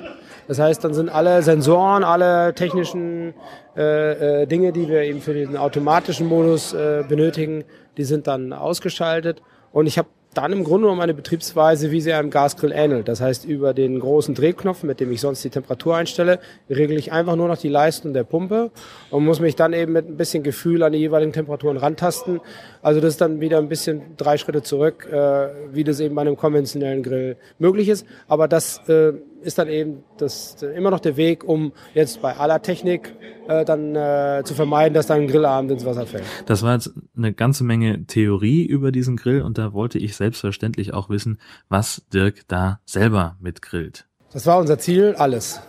Das 0.49 0.59
heißt, 0.59 0.83
dann 0.85 0.95
sind 0.95 1.09
alle 1.09 1.43
Sensoren, 1.43 2.05
alle 2.05 2.55
technischen 2.55 3.35
äh, 3.77 4.43
äh, 4.43 4.47
Dinge, 4.47 4.73
die 4.73 4.89
wir 4.89 5.03
eben 5.03 5.21
für 5.21 5.35
den 5.35 5.57
automatischen 5.57 6.27
Modus 6.29 6.73
äh, 6.73 7.05
benötigen, 7.07 7.65
die 7.97 8.05
sind 8.05 8.27
dann 8.27 8.53
ausgeschaltet. 8.53 9.43
Und 9.73 9.87
ich 9.87 9.99
habe 9.99 10.09
dann 10.37 10.53
im 10.53 10.65
Grunde 10.65 10.87
genommen 10.87 11.01
eine 11.01 11.15
Betriebsweise, 11.15 11.91
wie 11.91 12.01
sie 12.01 12.13
einem 12.13 12.31
Gasgrill 12.31 12.73
ähnelt. 12.73 13.09
Das 13.09 13.21
heißt, 13.21 13.47
über 13.47 13.73
den 13.73 13.99
großen 13.99 14.35
Drehknopf, 14.35 14.83
mit 14.83 15.01
dem 15.01 15.11
ich 15.11 15.21
sonst 15.21 15.43
die 15.43 15.51
Temperatur 15.51 15.97
einstelle, 15.97 16.41
regle 16.69 16.99
ich 16.99 17.11
einfach 17.11 17.37
nur 17.37 17.49
noch 17.49 17.57
die 17.57 17.69
Leistung 17.69 18.13
der 18.13 18.25
Pumpe 18.25 18.71
und 19.11 19.25
muss 19.25 19.41
mich 19.41 19.57
dann 19.57 19.73
eben 19.73 19.93
mit 19.93 20.09
ein 20.09 20.17
bisschen 20.17 20.43
Gefühl 20.43 20.83
an 20.83 20.93
die 20.93 20.99
jeweiligen 20.99 21.33
Temperaturen 21.33 21.79
rantasten. 21.79 22.41
Also 22.87 23.01
das 23.01 23.15
ist 23.15 23.21
dann 23.21 23.41
wieder 23.41 23.59
ein 23.59 23.69
bisschen 23.69 24.17
drei 24.17 24.39
Schritte 24.39 24.63
zurück, 24.63 25.09
äh, 25.11 25.49
wie 25.73 25.83
das 25.83 25.99
eben 25.99 26.15
bei 26.15 26.21
einem 26.21 26.37
konventionellen 26.37 27.03
Grill 27.03 27.37
möglich 27.59 27.89
ist. 27.89 28.07
Aber 28.29 28.47
das 28.47 28.81
äh, 28.89 29.13
ist 29.43 29.59
dann 29.59 29.67
eben 29.67 30.05
das, 30.19 30.63
immer 30.63 30.93
noch 30.93 31.01
der 31.01 31.17
Weg, 31.17 31.43
um 31.43 31.73
jetzt 31.95 32.23
bei 32.23 32.37
aller 32.37 32.63
Technik 32.63 33.13
äh, 33.49 33.65
dann 33.65 33.97
äh, 33.97 34.43
zu 34.45 34.55
vermeiden, 34.55 34.95
dass 34.95 35.09
dann 35.09 35.23
ein 35.23 35.27
Grillabend 35.27 35.73
ins 35.73 35.85
Wasser 35.85 36.07
fällt. 36.07 36.23
Das 36.47 36.63
war 36.63 36.75
jetzt 36.75 36.93
eine 37.17 37.33
ganze 37.33 37.65
Menge 37.65 38.07
Theorie 38.07 38.65
über 38.65 38.93
diesen 38.93 39.17
Grill 39.17 39.43
und 39.43 39.59
da 39.59 39.73
wollte 39.73 39.99
ich 39.99 40.15
selbstverständlich 40.15 40.95
auch 40.95 41.11
wissen, 41.11 41.41
was 41.69 42.05
Dirk 42.15 42.47
da 42.47 42.79
selber 42.85 43.35
mitgrillt. 43.41 44.07
Das 44.33 44.47
war 44.47 44.59
unser 44.59 44.79
Ziel, 44.79 45.17
alles. 45.19 45.61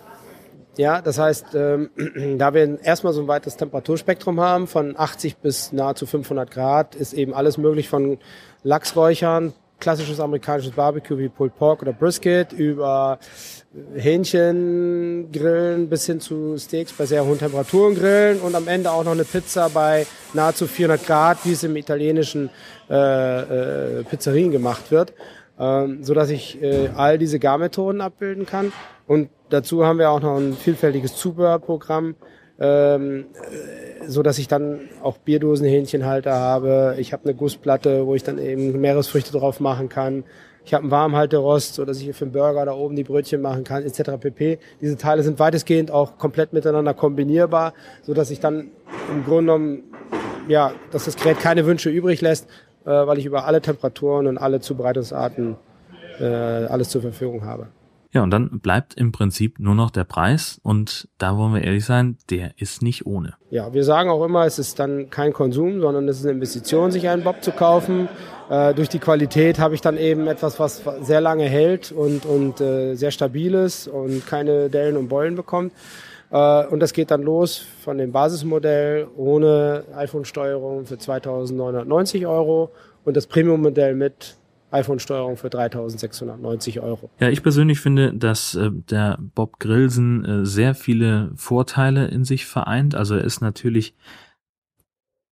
Ja, 0.78 1.02
das 1.02 1.18
heißt, 1.18 1.56
ähm, 1.56 1.90
da 2.38 2.54
wir 2.54 2.80
erstmal 2.84 3.14
so 3.14 3.22
ein 3.22 3.28
weites 3.28 3.58
Temperaturspektrum 3.58 4.40
haben, 4.40 4.68
von 4.68 4.96
80 4.98 5.38
bis 5.38 5.72
nahezu 5.72 6.06
500 6.06 6.50
Grad, 6.50 6.96
ist 6.96 7.14
eben 7.14 7.34
alles 7.34 7.58
möglich 7.58 7.90
von 7.90 8.20
Lachsräuchern, 8.64 9.54
klassisches 9.80 10.20
amerikanisches 10.20 10.72
Barbecue 10.72 11.18
wie 11.18 11.30
Pulled 11.30 11.56
Pork 11.58 11.82
oder 11.82 11.94
Brisket, 11.94 12.54
über 12.54 13.20
Hähnchen 13.96 15.32
grillen 15.32 15.90
bis 15.90 16.06
hin 16.06 16.20
zu 16.20 16.58
Steaks 16.58 16.94
bei 16.94 17.06
sehr 17.06 17.26
hohen 17.26 17.38
Temperaturen 17.40 17.96
grillen 17.96 18.40
und 18.40 18.56
am 18.56 18.68
Ende 18.68 18.92
auch 18.92 19.04
noch 19.04 19.12
eine 19.12 19.24
Pizza 19.24 19.70
bei 19.70 20.06
nahezu 20.34 20.68
400 20.68 21.06
Grad, 21.06 21.38
wie 21.44 21.54
es 21.54 21.64
im 21.64 21.76
italienischen 21.76 22.50
äh, 22.90 24.00
äh, 24.00 24.04
Pizzerien 24.04 24.52
gemacht 24.52 24.92
wird, 24.92 25.14
ähm, 25.60 26.04
so 26.04 26.14
dass 26.14 26.30
ich 26.30 26.62
äh, 26.62 26.90
all 26.96 27.18
diese 27.18 27.40
Garmethoden 27.40 28.02
abbilden 28.02 28.46
kann. 28.46 28.72
Und 29.08 29.30
dazu 29.50 29.86
haben 29.86 30.00
wir 30.00 30.12
auch 30.12 30.22
noch 30.22 30.38
ein 30.38 30.54
vielfältiges 30.54 31.16
Zubehörprogramm, 31.16 32.16
ähm, 32.60 33.26
äh, 33.34 34.08
so 34.08 34.22
dass 34.22 34.38
ich 34.38 34.48
dann 34.48 34.82
auch 35.02 35.18
Bierdosenhähnchenhalter 35.18 36.34
habe. 36.34 36.96
Ich 37.00 37.14
habe 37.14 37.24
eine 37.24 37.34
Gussplatte, 37.34 38.06
wo 38.06 38.16
ich 38.16 38.24
dann 38.24 38.38
eben 38.38 38.80
Meeresfrüchte 38.80 39.32
drauf 39.32 39.60
machen 39.60 39.90
kann. 39.90 40.26
Ich 40.66 40.74
habe 40.74 40.82
einen 40.82 40.92
Warmhalterost, 40.92 41.76
so 41.76 41.86
dass 41.86 41.98
ich 41.98 42.04
hier 42.04 42.14
für 42.14 42.26
einen 42.26 42.34
Burger 42.34 42.66
da 42.66 42.74
oben 42.74 42.98
die 42.98 43.06
Brötchen 43.06 43.42
machen 43.42 43.64
kann, 43.64 43.84
etc. 43.84 44.20
pp. 44.20 44.60
Diese 44.82 44.98
Teile 44.98 45.24
sind 45.24 45.40
weitestgehend 45.40 45.92
auch 45.92 46.18
komplett 46.18 46.52
miteinander 46.52 46.94
kombinierbar, 46.94 47.74
so 48.04 48.14
dass 48.14 48.30
ich 48.32 48.42
dann 48.42 48.72
im 49.10 49.24
Grunde 49.24 49.54
genommen, 49.54 49.84
ja, 50.50 50.74
dass 50.92 51.06
das 51.06 51.16
Gerät 51.16 51.40
keine 51.40 51.66
Wünsche 51.66 51.90
übrig 51.90 52.20
lässt, 52.20 52.50
äh, 52.86 52.90
weil 52.90 53.18
ich 53.18 53.26
über 53.26 53.46
alle 53.46 53.62
Temperaturen 53.62 54.28
und 54.28 54.38
alle 54.38 54.60
Zubereitungsarten 54.60 55.56
äh, 56.20 56.26
alles 56.26 56.90
zur 56.90 57.02
Verfügung 57.02 57.46
habe. 57.46 57.68
Ja, 58.18 58.24
und 58.24 58.32
dann 58.32 58.62
bleibt 58.62 58.96
im 58.96 59.12
Prinzip 59.12 59.60
nur 59.60 59.76
noch 59.76 59.92
der 59.92 60.04
Preis 60.04 60.60
und 60.64 61.08
da 61.20 61.38
wollen 61.38 61.54
wir 61.54 61.64
ehrlich 61.64 61.86
sein, 61.86 62.18
der 62.32 62.50
ist 62.58 62.82
nicht 62.82 63.06
ohne. 63.06 63.36
Ja, 63.52 63.76
wir 63.76 63.84
sagen 63.84 64.10
auch 64.10 64.26
immer, 64.26 64.44
es 64.48 64.58
ist 64.58 64.80
dann 64.80 65.12
kein 65.12 65.34
Konsum, 65.34 65.82
sondern 65.82 66.08
es 66.08 66.18
ist 66.18 66.26
eine 66.26 66.32
Investition, 66.32 66.90
sich 66.90 67.08
einen 67.10 67.24
Bob 67.24 67.44
zu 67.44 67.52
kaufen. 67.52 68.10
Äh, 68.50 68.74
durch 68.74 68.90
die 68.90 68.98
Qualität 68.98 69.60
habe 69.60 69.76
ich 69.76 69.82
dann 69.82 69.98
eben 69.98 70.26
etwas, 70.26 70.60
was 70.60 70.82
sehr 71.02 71.22
lange 71.22 71.44
hält 71.44 71.92
und, 71.92 72.26
und 72.26 72.60
äh, 72.60 72.96
sehr 72.96 73.12
stabil 73.12 73.54
ist 73.54 73.88
und 73.88 74.26
keine 74.26 74.72
Dellen 74.72 74.98
und 74.98 75.10
Beulen 75.10 75.36
bekommt. 75.36 75.72
Äh, 76.32 76.66
und 76.66 76.80
das 76.80 76.94
geht 76.94 77.12
dann 77.12 77.22
los 77.22 77.64
von 77.84 78.00
dem 78.00 78.12
Basismodell 78.14 79.10
ohne 79.16 79.84
iPhone-Steuerung 79.96 80.88
für 80.88 80.98
2990 80.98 82.26
Euro 82.26 82.72
und 83.06 83.16
das 83.16 83.28
Premium-Modell 83.28 83.94
mit 83.94 84.38
iPhone-Steuerung 84.72 85.38
für 85.38 85.48
3.690 85.48 86.82
Euro. 86.82 87.10
Ja, 87.20 87.30
ich 87.30 87.42
persönlich 87.42 87.80
finde, 87.80 88.14
dass 88.14 88.56
äh, 88.56 88.70
der 88.72 89.18
Bob 89.20 89.60
Grilsen 89.60 90.26
äh, 90.26 90.46
sehr 90.46 90.76
viele 90.76 91.32
Vorteile 91.36 92.08
in 92.08 92.26
sich 92.26 92.46
vereint. 92.46 92.96
Also 92.96 93.16
er 93.16 93.24
ist 93.24 93.42
natürlich 93.42 93.96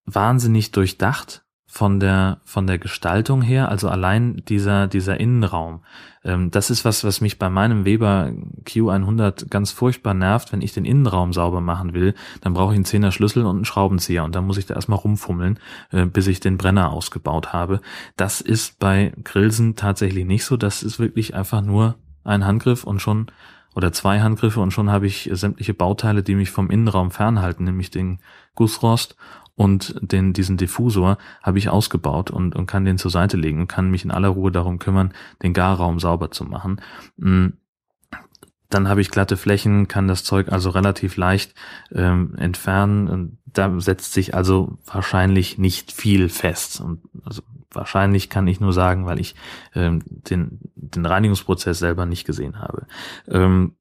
wahnsinnig 0.06 0.71
durchdacht 0.71 1.44
von 1.75 1.99
der 1.99 2.38
von 2.45 2.67
der 2.67 2.77
Gestaltung 2.77 3.41
her, 3.41 3.67
also 3.67 3.89
allein 3.89 4.41
dieser 4.47 4.88
dieser 4.88 5.19
Innenraum. 5.19 5.81
Ähm, 6.23 6.49
das 6.49 6.69
ist 6.69 6.85
was, 6.85 7.03
was 7.03 7.19
mich 7.19 7.38
bei 7.38 7.49
meinem 7.49 7.83
Weber 7.83 8.31
Q100 8.63 9.49
ganz 9.49 9.73
furchtbar 9.73 10.13
nervt, 10.13 10.53
wenn 10.53 10.61
ich 10.61 10.71
den 10.71 10.85
Innenraum 10.85 11.33
sauber 11.33 11.59
machen 11.59 11.93
will, 11.93 12.13
dann 12.39 12.53
brauche 12.53 12.71
ich 12.71 12.77
einen 12.77 12.85
Zehner 12.85 13.11
Schlüssel 13.11 13.45
und 13.45 13.57
einen 13.57 13.65
Schraubenzieher 13.65 14.23
und 14.23 14.35
dann 14.35 14.47
muss 14.47 14.57
ich 14.57 14.67
da 14.67 14.73
erstmal 14.73 14.99
rumfummeln, 14.99 15.59
äh, 15.91 16.05
bis 16.05 16.27
ich 16.27 16.39
den 16.39 16.55
Brenner 16.55 16.93
ausgebaut 16.93 17.51
habe. 17.51 17.81
Das 18.15 18.39
ist 18.39 18.79
bei 18.79 19.11
Grillsen 19.25 19.75
tatsächlich 19.75 20.23
nicht 20.23 20.45
so. 20.45 20.55
Das 20.55 20.81
ist 20.81 20.97
wirklich 20.97 21.35
einfach 21.35 21.61
nur 21.61 21.95
ein 22.23 22.45
Handgriff 22.45 22.85
und 22.85 23.01
schon 23.01 23.27
oder 23.75 23.91
zwei 23.91 24.21
Handgriffe 24.21 24.61
und 24.61 24.71
schon 24.71 24.89
habe 24.89 25.07
ich 25.07 25.29
sämtliche 25.33 25.73
Bauteile, 25.73 26.23
die 26.23 26.35
mich 26.35 26.51
vom 26.51 26.69
Innenraum 26.69 27.11
fernhalten, 27.11 27.65
nämlich 27.65 27.91
den 27.91 28.19
Gussrost 28.55 29.17
und 29.56 29.96
den, 30.02 30.34
diesen 30.34 30.58
Diffusor 30.58 31.18
habe 31.41 31.58
ich 31.58 31.70
ausgebaut 31.70 32.30
und, 32.30 32.56
und 32.56 32.68
kann 32.68 32.86
den 32.86 32.98
zur 32.98 33.12
Seite 33.12 33.38
legen 33.38 33.62
und 33.62 33.68
kann 33.68 33.89
mich 33.89 34.04
in 34.04 34.12
aller 34.12 34.28
Ruhe 34.30 34.52
darum 34.52 34.80
kümmern, 34.80 35.13
den 35.41 35.54
Garraum 35.54 36.00
sauber 36.00 36.32
zu 36.32 36.44
machen. 36.44 36.82
Mm. 37.18 37.48
Dann 38.70 38.89
habe 38.89 39.00
ich 39.00 39.12
glatte 39.12 39.38
Flächen, 39.38 39.88
kann 39.88 40.08
das 40.08 40.24
Zeug 40.24 40.52
also 40.52 40.72
relativ 40.72 41.18
leicht 41.18 41.54
ähm, 41.94 42.34
entfernen. 42.36 43.08
Und 43.08 43.38
da 43.46 43.80
setzt 43.80 44.12
sich 44.12 44.34
also 44.34 44.80
wahrscheinlich 44.86 45.58
nicht 45.60 45.91
viel 45.91 46.30
fest. 46.30 46.82
Und 46.82 47.02
also 47.24 47.44
wahrscheinlich 47.72 48.30
kann 48.30 48.48
ich 48.48 48.60
nur 48.60 48.74
sagen, 48.74 49.06
weil 49.06 49.20
ich 49.20 49.36
ähm, 49.76 50.02
den, 50.06 50.60
den 50.76 51.06
Reinigungsprozess 51.06 51.78
selber 51.78 52.06
nicht 52.08 52.26
gesehen 52.26 52.60
habe. 52.60 52.88
Ähm, 53.30 53.76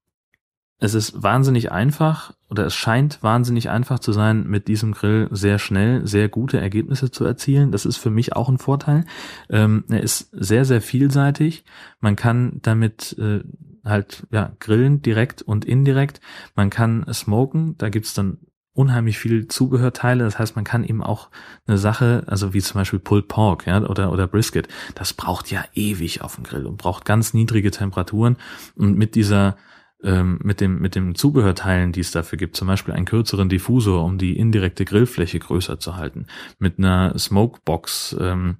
es 0.84 0.94
ist 0.94 1.22
wahnsinnig 1.22 1.72
einfach 1.72 2.34
oder 2.50 2.66
es 2.66 2.74
scheint 2.74 3.22
wahnsinnig 3.22 3.70
einfach 3.70 3.98
zu 3.98 4.12
sein, 4.12 4.46
mit 4.46 4.68
diesem 4.68 4.92
Grill 4.92 5.28
sehr 5.30 5.58
schnell 5.58 6.06
sehr 6.06 6.28
gute 6.28 6.60
Ergebnisse 6.60 7.10
zu 7.10 7.24
erzielen. 7.24 7.72
Das 7.72 7.86
ist 7.86 7.96
für 7.96 8.10
mich 8.10 8.34
auch 8.34 8.48
ein 8.48 8.58
Vorteil. 8.58 9.04
Ähm, 9.48 9.84
er 9.88 10.02
ist 10.02 10.28
sehr, 10.32 10.64
sehr 10.64 10.80
vielseitig. 10.80 11.64
Man 12.00 12.16
kann 12.16 12.60
damit 12.62 13.16
äh, 13.18 13.40
halt 13.84 14.26
ja 14.30 14.52
grillen 14.60 15.00
direkt 15.02 15.42
und 15.42 15.64
indirekt. 15.64 16.20
Man 16.54 16.70
kann 16.70 17.06
smoken. 17.12 17.76
Da 17.78 17.88
gibt's 17.88 18.14
dann 18.14 18.38
unheimlich 18.74 19.18
viel 19.18 19.48
Zubehörteile. 19.48 20.24
Das 20.24 20.38
heißt, 20.38 20.54
man 20.54 20.64
kann 20.64 20.84
eben 20.84 21.02
auch 21.02 21.30
eine 21.66 21.78
Sache, 21.78 22.24
also 22.26 22.52
wie 22.52 22.60
zum 22.60 22.80
Beispiel 22.80 22.98
Pulled 22.98 23.28
Pork 23.28 23.66
ja, 23.66 23.82
oder, 23.82 24.12
oder 24.12 24.26
Brisket, 24.26 24.68
das 24.94 25.14
braucht 25.14 25.50
ja 25.50 25.64
ewig 25.74 26.20
auf 26.20 26.34
dem 26.34 26.44
Grill 26.44 26.66
und 26.66 26.76
braucht 26.76 27.04
ganz 27.04 27.32
niedrige 27.32 27.70
Temperaturen. 27.70 28.36
Und 28.74 28.98
mit 28.98 29.14
dieser 29.14 29.56
ähm, 30.04 30.38
mit 30.42 30.60
dem 30.60 30.80
mit 30.80 30.94
dem 30.94 31.14
Zubehörteilen, 31.14 31.92
die 31.92 32.00
es 32.00 32.10
dafür 32.10 32.38
gibt, 32.38 32.56
zum 32.56 32.68
Beispiel 32.68 32.94
einen 32.94 33.06
kürzeren 33.06 33.48
Diffusor, 33.48 34.04
um 34.04 34.18
die 34.18 34.36
indirekte 34.36 34.84
Grillfläche 34.84 35.38
größer 35.38 35.78
zu 35.78 35.96
halten, 35.96 36.26
mit 36.58 36.78
einer 36.78 37.18
Smokebox, 37.18 38.16
ähm, 38.20 38.58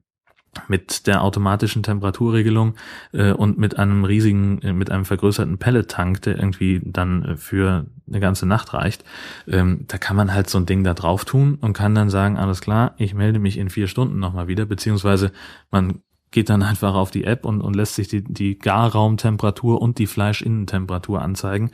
mit 0.69 1.07
der 1.07 1.23
automatischen 1.23 1.83
Temperaturregelung 1.83 2.75
äh, 3.13 3.33
und 3.33 3.59
mit 3.59 3.79
einem 3.79 4.05
riesigen, 4.05 4.61
äh, 4.63 4.73
mit 4.73 4.91
einem 4.91 5.05
vergrößerten 5.05 5.59
Pellet-Tank, 5.59 6.23
der 6.23 6.37
irgendwie 6.37 6.81
dann 6.85 7.25
äh, 7.25 7.37
für 7.37 7.87
eine 8.07 8.21
ganze 8.21 8.47
Nacht 8.47 8.75
reicht, 8.75 9.05
ähm, 9.47 9.85
da 9.89 9.99
kann 9.99 10.17
man 10.17 10.33
halt 10.33 10.49
so 10.49 10.59
ein 10.59 10.67
Ding 10.67 10.85
da 10.85 10.95
drauf 10.95 11.25
tun 11.25 11.59
und 11.61 11.73
kann 11.73 11.95
dann 11.95 12.11
sagen, 12.11 12.37
alles 12.37 12.61
klar, 12.61 12.95
ich 12.99 13.15
melde 13.15 13.39
mich 13.39 13.59
in 13.59 13.71
vier 13.71 13.89
Stunden 13.89 14.19
nochmal 14.19 14.49
wieder, 14.49 14.67
beziehungsweise 14.67 15.33
man 15.71 16.01
geht 16.35 16.51
dann 16.51 16.65
einfach 16.65 16.95
auf 16.95 17.13
die 17.13 17.25
App 17.25 17.47
und, 17.47 17.61
und 17.61 17.75
lässt 17.75 17.95
sich 17.95 18.09
die, 18.09 18.25
die 18.25 18.59
Garraumtemperatur 18.59 19.81
und 19.81 19.99
die 19.99 20.09
Fleischinnentemperatur 20.09 21.23
anzeigen 21.23 21.71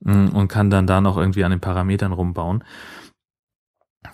mm, 0.00 0.28
und 0.28 0.48
kann 0.48 0.68
dann 0.68 0.86
da 0.86 1.00
noch 1.00 1.16
irgendwie 1.16 1.42
an 1.42 1.50
den 1.50 1.60
Parametern 1.60 2.12
rumbauen. 2.12 2.62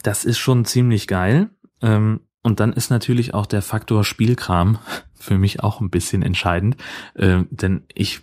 Das 0.05 0.25
ist 0.25 0.39
schon 0.39 0.65
ziemlich 0.65 1.09
geil. 1.09 1.51
Ähm, 1.83 2.21
und 2.43 2.61
dann 2.61 2.73
ist 2.73 2.91
natürlich 2.91 3.35
auch 3.35 3.47
der 3.47 3.63
Faktor 3.63 4.05
Spielkram 4.05 4.79
für 5.15 5.37
mich 5.37 5.61
auch 5.61 5.81
ein 5.81 5.91
bisschen 5.91 6.23
entscheidend, 6.23 6.77
ähm, 7.17 7.49
denn 7.51 7.85
ich 7.93 8.23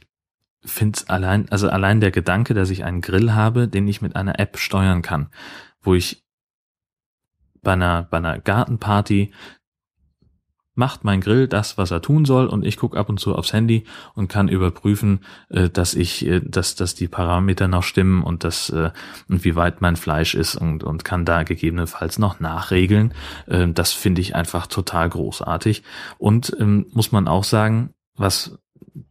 finde 0.66 0.98
es 0.98 1.10
allein, 1.10 1.50
also 1.50 1.70
allein 1.70 2.00
der 2.00 2.12
Gedanke, 2.12 2.54
dass 2.54 2.70
ich 2.70 2.86
einen 2.86 3.02
Grill 3.02 3.34
habe, 3.34 3.68
den 3.68 3.88
ich 3.88 4.02
mit 4.02 4.16
einer 4.16 4.40
App 4.40 4.58
steuern 4.58 5.02
kann, 5.02 5.30
wo 5.82 5.94
ich 5.94 6.24
bei 7.62 7.74
einer, 7.74 8.04
bei 8.04 8.18
einer 8.18 8.40
Gartenparty 8.40 9.34
macht 10.78 11.04
mein 11.04 11.22
Grill 11.22 11.48
das, 11.48 11.78
was 11.78 11.92
er 11.92 12.02
tun 12.02 12.26
soll 12.26 12.48
und 12.48 12.66
ich 12.66 12.78
gucke 12.78 12.98
ab 12.98 13.10
und 13.10 13.20
zu 13.20 13.36
aufs 13.36 13.54
Handy 13.54 13.84
und 14.14 14.28
kann 14.30 14.48
überprüfen, 14.48 15.22
äh, 15.50 15.70
dass 15.70 15.94
ich, 15.94 16.26
äh, 16.26 16.42
dass, 16.42 16.76
dass 16.76 16.96
die 16.96 17.08
Parameter 17.08 17.68
noch 17.68 17.84
stimmen 17.84 18.24
und 18.24 18.44
das 18.44 18.70
äh, 18.70 18.92
und 19.28 19.44
wie 19.44 19.56
weit 19.56 19.82
mein 19.82 19.96
Fleisch 19.96 20.36
ist 20.36 20.56
und, 20.56 20.84
und 20.84 21.04
kann 21.04 21.26
da 21.26 21.44
gegebenenfalls 21.44 22.20
noch 22.20 22.40
nachregeln. 22.40 23.14
Äh, 23.48 23.68
das 23.70 23.94
finde 23.94 24.22
ich 24.22 24.36
einfach 24.36 24.68
total 24.68 25.10
großartig. 25.10 25.84
Und 26.18 26.56
ähm, 26.60 26.86
muss 26.92 27.12
man 27.12 27.28
auch 27.28 27.44
sagen, 27.44 27.94
was 28.16 28.58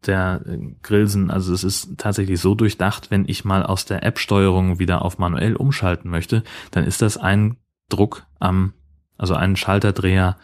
der 0.07 0.43
Grillsen, 0.83 1.31
also 1.31 1.53
es 1.53 1.65
ist 1.65 1.99
tatsächlich 1.99 2.41
so 2.41 2.55
durchdacht, 2.55 3.11
wenn 3.11 3.25
ich 3.29 3.45
mal 3.45 3.63
aus 3.63 3.85
der 3.85 4.03
App-Steuerung 4.05 4.79
wieder 4.79 5.03
auf 5.03 5.19
manuell 5.19 5.57
umschalten 5.57 6.11
möchte, 6.11 6.43
dann 6.71 6.85
ist 6.85 7.03
das 7.03 7.17
ein 7.17 7.57
Druck 7.89 8.27
am, 8.39 8.73
also 9.17 9.35
ein 9.35 9.57
Schalterdreher 9.57 10.37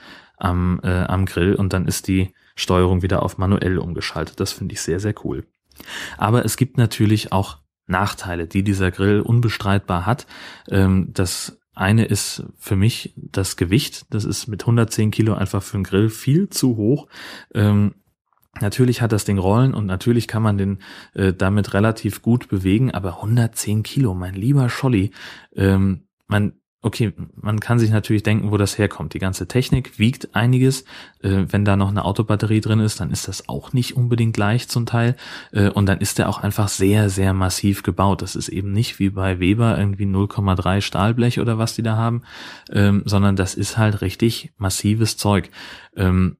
am, 0.42 0.80
äh, 0.82 1.04
am 1.04 1.26
Grill 1.26 1.54
und 1.54 1.72
dann 1.72 1.86
ist 1.86 2.08
die 2.08 2.32
Steuerung 2.54 3.02
wieder 3.02 3.22
auf 3.22 3.38
manuell 3.38 3.78
umgeschaltet. 3.78 4.40
Das 4.40 4.52
finde 4.52 4.74
ich 4.74 4.80
sehr, 4.80 5.00
sehr 5.00 5.14
cool. 5.24 5.46
Aber 6.18 6.44
es 6.44 6.56
gibt 6.56 6.76
natürlich 6.76 7.32
auch 7.32 7.58
Nachteile, 7.86 8.46
die 8.46 8.62
dieser 8.62 8.90
Grill 8.90 9.20
unbestreitbar 9.20 10.06
hat. 10.06 10.26
Ähm, 10.68 11.10
das 11.12 11.58
eine 11.74 12.04
ist 12.04 12.44
für 12.58 12.76
mich 12.76 13.14
das 13.16 13.56
Gewicht. 13.56 14.06
Das 14.10 14.24
ist 14.24 14.46
mit 14.46 14.62
110 14.62 15.10
Kilo 15.10 15.34
einfach 15.34 15.62
für 15.62 15.76
einen 15.76 15.84
Grill 15.84 16.10
viel 16.10 16.48
zu 16.50 16.76
hoch. 16.76 17.08
Ähm, 17.54 17.94
Natürlich 18.60 19.00
hat 19.00 19.12
das 19.12 19.24
Ding 19.24 19.38
Rollen 19.38 19.72
und 19.72 19.86
natürlich 19.86 20.28
kann 20.28 20.42
man 20.42 20.58
den 20.58 20.78
äh, 21.14 21.32
damit 21.32 21.72
relativ 21.72 22.20
gut 22.20 22.48
bewegen, 22.48 22.90
aber 22.90 23.16
110 23.16 23.82
Kilo, 23.82 24.12
mein 24.12 24.34
lieber 24.34 24.68
Scholli, 24.68 25.10
ähm, 25.56 26.02
man 26.26 26.52
okay, 26.82 27.12
man 27.40 27.60
kann 27.60 27.78
sich 27.78 27.90
natürlich 27.90 28.24
denken, 28.24 28.50
wo 28.50 28.56
das 28.56 28.76
herkommt. 28.76 29.14
Die 29.14 29.20
ganze 29.20 29.46
Technik 29.46 29.98
wiegt 30.00 30.34
einiges. 30.34 30.82
Äh, 31.22 31.44
wenn 31.48 31.64
da 31.64 31.76
noch 31.76 31.88
eine 31.88 32.04
Autobatterie 32.04 32.60
drin 32.60 32.80
ist, 32.80 32.98
dann 33.00 33.12
ist 33.12 33.28
das 33.28 33.48
auch 33.48 33.72
nicht 33.72 33.96
unbedingt 33.96 34.36
leicht 34.36 34.70
zum 34.70 34.84
Teil. 34.84 35.16
Äh, 35.52 35.70
und 35.70 35.86
dann 35.86 36.00
ist 36.00 36.18
der 36.18 36.28
auch 36.28 36.38
einfach 36.42 36.68
sehr, 36.68 37.08
sehr 37.08 37.34
massiv 37.34 37.84
gebaut. 37.84 38.20
Das 38.20 38.34
ist 38.34 38.48
eben 38.48 38.72
nicht 38.72 38.98
wie 38.98 39.10
bei 39.10 39.38
Weber 39.38 39.78
irgendwie 39.78 40.06
0,3 40.06 40.80
Stahlblech 40.80 41.38
oder 41.38 41.56
was 41.56 41.74
die 41.74 41.82
da 41.82 41.96
haben, 41.96 42.22
ähm, 42.70 43.02
sondern 43.04 43.36
das 43.36 43.54
ist 43.54 43.78
halt 43.78 44.02
richtig 44.02 44.52
massives 44.58 45.16
Zeug. 45.16 45.50
Ähm, 45.96 46.36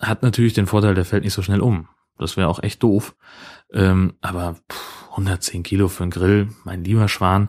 hat 0.00 0.22
natürlich 0.22 0.54
den 0.54 0.66
Vorteil, 0.66 0.94
der 0.94 1.04
fällt 1.04 1.24
nicht 1.24 1.34
so 1.34 1.42
schnell 1.42 1.60
um. 1.60 1.88
Das 2.18 2.38
wäre 2.38 2.48
auch 2.48 2.62
echt 2.62 2.82
doof. 2.82 3.14
Ähm, 3.70 4.14
aber 4.22 4.56
pff, 4.70 5.10
110 5.10 5.62
Kilo 5.62 5.88
für 5.88 6.04
einen 6.04 6.10
Grill, 6.10 6.48
mein 6.64 6.84
lieber 6.84 7.08
Schwan, 7.08 7.48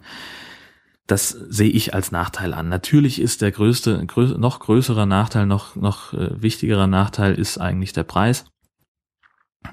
das 1.07 1.29
sehe 1.29 1.69
ich 1.69 1.93
als 1.93 2.11
Nachteil 2.11 2.53
an. 2.53 2.69
Natürlich 2.69 3.21
ist 3.21 3.41
der 3.41 3.51
größte, 3.51 4.05
grö 4.07 4.37
noch 4.37 4.59
größerer 4.59 5.05
Nachteil, 5.05 5.45
noch, 5.45 5.75
noch 5.75 6.13
äh, 6.13 6.41
wichtigerer 6.41 6.87
Nachteil 6.87 7.35
ist 7.35 7.59
eigentlich 7.59 7.93
der 7.93 8.03
Preis. 8.03 8.45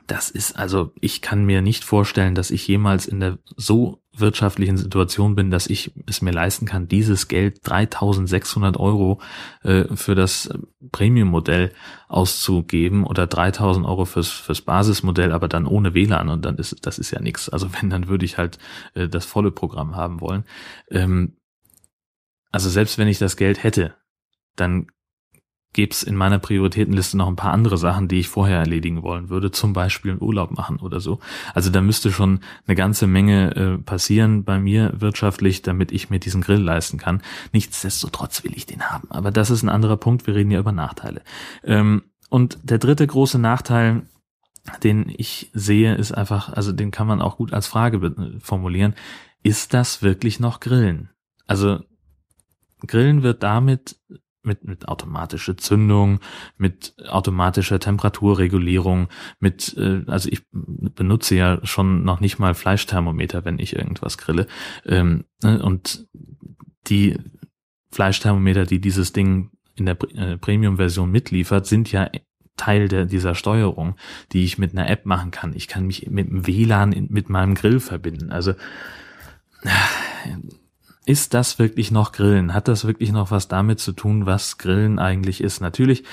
Das 0.07 0.31
ist 0.31 0.59
also, 0.59 0.93
ich 1.01 1.23
kann 1.23 1.45
mir 1.45 1.63
nicht 1.63 1.85
vorstellen, 1.85 2.35
dass 2.35 2.51
ich 2.51 2.67
jemals 2.67 3.07
in 3.07 3.21
der 3.21 3.39
so 3.57 4.03
wirtschaftlichen 4.15 4.77
Situation 4.77 5.35
bin, 5.35 5.51
dass 5.51 5.67
ich 5.67 5.93
es 6.07 6.21
mir 6.21 6.33
leisten 6.33 6.67
kann, 6.67 6.87
dieses 6.87 7.29
Geld 7.29 7.61
3600 7.63 8.77
Euro 8.77 9.21
äh, 9.63 9.85
für 9.95 10.15
das 10.15 10.51
Premium-Modell 10.91 11.73
auszugeben 12.09 13.05
oder 13.05 13.27
3000 13.27 13.87
Euro 13.87 14.05
fürs, 14.05 14.31
fürs 14.31 14.61
Basismodell, 14.61 15.33
aber 15.33 15.49
dann 15.49 15.67
ohne 15.67 15.95
WLAN 15.95 16.29
und 16.29 16.45
dann 16.45 16.57
ist, 16.57 16.85
das 16.85 16.99
ist 16.99 17.11
ja 17.11 17.21
nichts. 17.21 17.49
Also 17.49 17.73
wenn, 17.73 17.89
dann 17.89 18.09
würde 18.09 18.25
ich 18.25 18.37
halt 18.37 18.59
äh, 18.95 19.09
das 19.09 19.25
volle 19.25 19.51
Programm 19.51 19.97
haben 19.97 20.21
wollen. 20.21 20.45
Ähm, 20.91 21.37
also 22.51 22.69
selbst 22.69 22.99
wenn 22.99 23.09
ich 23.09 23.19
das 23.19 23.37
Geld 23.37 23.63
hätte, 23.63 23.95
dann 24.57 24.89
gäbe 25.73 25.93
es 25.93 26.03
in 26.03 26.17
meiner 26.17 26.39
Prioritätenliste 26.39 27.17
noch 27.17 27.29
ein 27.29 27.37
paar 27.37 27.53
andere 27.53 27.79
Sachen, 27.79 28.09
die 28.09 28.21
ich 28.21 28.29
vorher 28.29 28.59
erledigen 28.59 29.03
wollen 29.03 29.31
würde, 29.31 29.51
zum 29.51 29.73
Beispiel 29.73 30.17
Urlaub 30.17 30.51
machen 30.51 30.79
oder 30.79 31.01
so. 31.01 31.19
Also 31.55 31.71
da 31.71 31.81
müsste 31.81 32.13
schon 32.13 32.41
eine 32.67 32.77
ganze 32.77 33.07
Menge 33.07 33.57
äh, 33.57 33.79
passieren 33.79 34.45
bei 34.45 34.59
mir 34.59 34.93
wirtschaftlich, 34.99 35.63
damit 35.63 35.91
ich 35.93 36.11
mir 36.11 36.19
diesen 36.19 36.43
Grill 36.43 36.61
leisten 36.61 36.99
kann. 36.99 37.23
Nichtsdestotrotz 37.53 38.45
will 38.45 38.53
ich 38.55 38.67
den 38.67 38.83
haben. 38.83 39.11
Aber 39.11 39.31
das 39.31 39.51
ist 39.51 39.63
ein 39.63 39.71
anderer 39.71 39.97
Punkt. 39.97 40.27
Wir 40.27 40.35
reden 40.35 40.51
ja 40.51 40.61
über 40.61 40.73
Nachteile. 40.73 41.23
Ähm, 41.65 42.03
und 42.29 42.59
der 42.63 42.79
dritte 42.79 43.07
große 43.07 43.39
Nachteil, 43.39 44.03
den 44.83 45.13
ich 45.17 45.51
sehe, 45.55 45.95
ist 45.95 46.13
einfach, 46.13 46.51
also 46.53 46.73
den 46.73 46.91
kann 46.91 47.07
man 47.07 47.21
auch 47.21 47.37
gut 47.37 47.53
als 47.53 47.67
Frage 47.67 48.15
formulieren. 48.41 48.95
Ist 49.43 49.75
das 49.75 50.03
wirklich 50.03 50.39
noch 50.39 50.61
Grillen? 50.61 51.11
Also 51.47 51.81
Grillen 52.87 53.23
wird 53.23 53.43
damit 53.43 53.97
mit, 54.43 54.65
mit 54.65 54.89
automatischer 54.89 55.57
Zündung, 55.57 56.21
mit 56.57 56.95
automatischer 57.09 57.79
Temperaturregulierung, 57.79 59.09
mit, 59.39 59.77
äh, 59.77 60.03
also 60.07 60.29
ich 60.31 60.43
benutze 60.53 61.35
ja 61.35 61.61
schon 61.65 62.05
noch 62.05 62.21
nicht 62.21 62.39
mal 62.39 62.55
Fleischthermometer, 62.55 63.45
wenn 63.45 63.59
ich 63.59 63.77
irgendwas 63.77 64.19
grille. 64.19 64.47
Ähm, 64.85 65.25
ne, 65.43 65.63
und 65.63 66.07
die 66.89 67.19
Fleischthermometer, 67.91 68.67
die 68.67 68.81
dieses 68.81 69.13
Ding 69.13 69.51
in 69.75 69.87
der 69.87 69.97
äh, 70.15 70.37
Premium-Version 70.39 71.11
mitliefert, 71.11 71.67
sind 71.67 71.93
ja 71.93 72.11
Teil 72.57 72.89
der, 72.89 73.07
dieser 73.07 73.35
Steuerung, 73.35 73.97
die 74.33 74.45
ich 74.45 74.59
mit 74.59 74.73
einer 74.73 74.89
App 74.89 75.07
machen 75.07 75.31
kann. 75.31 75.55
Ich 75.55 75.69
kann 75.69 75.87
mich 75.87 76.11
mit 76.11 76.29
dem 76.29 76.47
WLAN 76.47 76.93
in, 76.93 77.09
mit 77.11 77.29
meinem 77.29 77.55
Grill 77.55 77.81
verbinden. 77.81 78.31
Also 78.31 78.55
ist 81.05 81.35
das 81.35 81.59
wirklich 81.59 81.91
noch 81.91 82.13
Grillen? 82.13 82.55
Hat 82.55 82.69
das 82.69 82.87
wirklich 82.87 83.13
noch 83.13 83.31
was 83.31 83.49
damit 83.49 83.81
zu 83.81 83.93
tun, 83.93 84.27
was 84.27 84.59
Grillen 84.59 84.99
eigentlich 84.99 85.43
ist? 85.43 85.61
Natürlich 85.61 86.05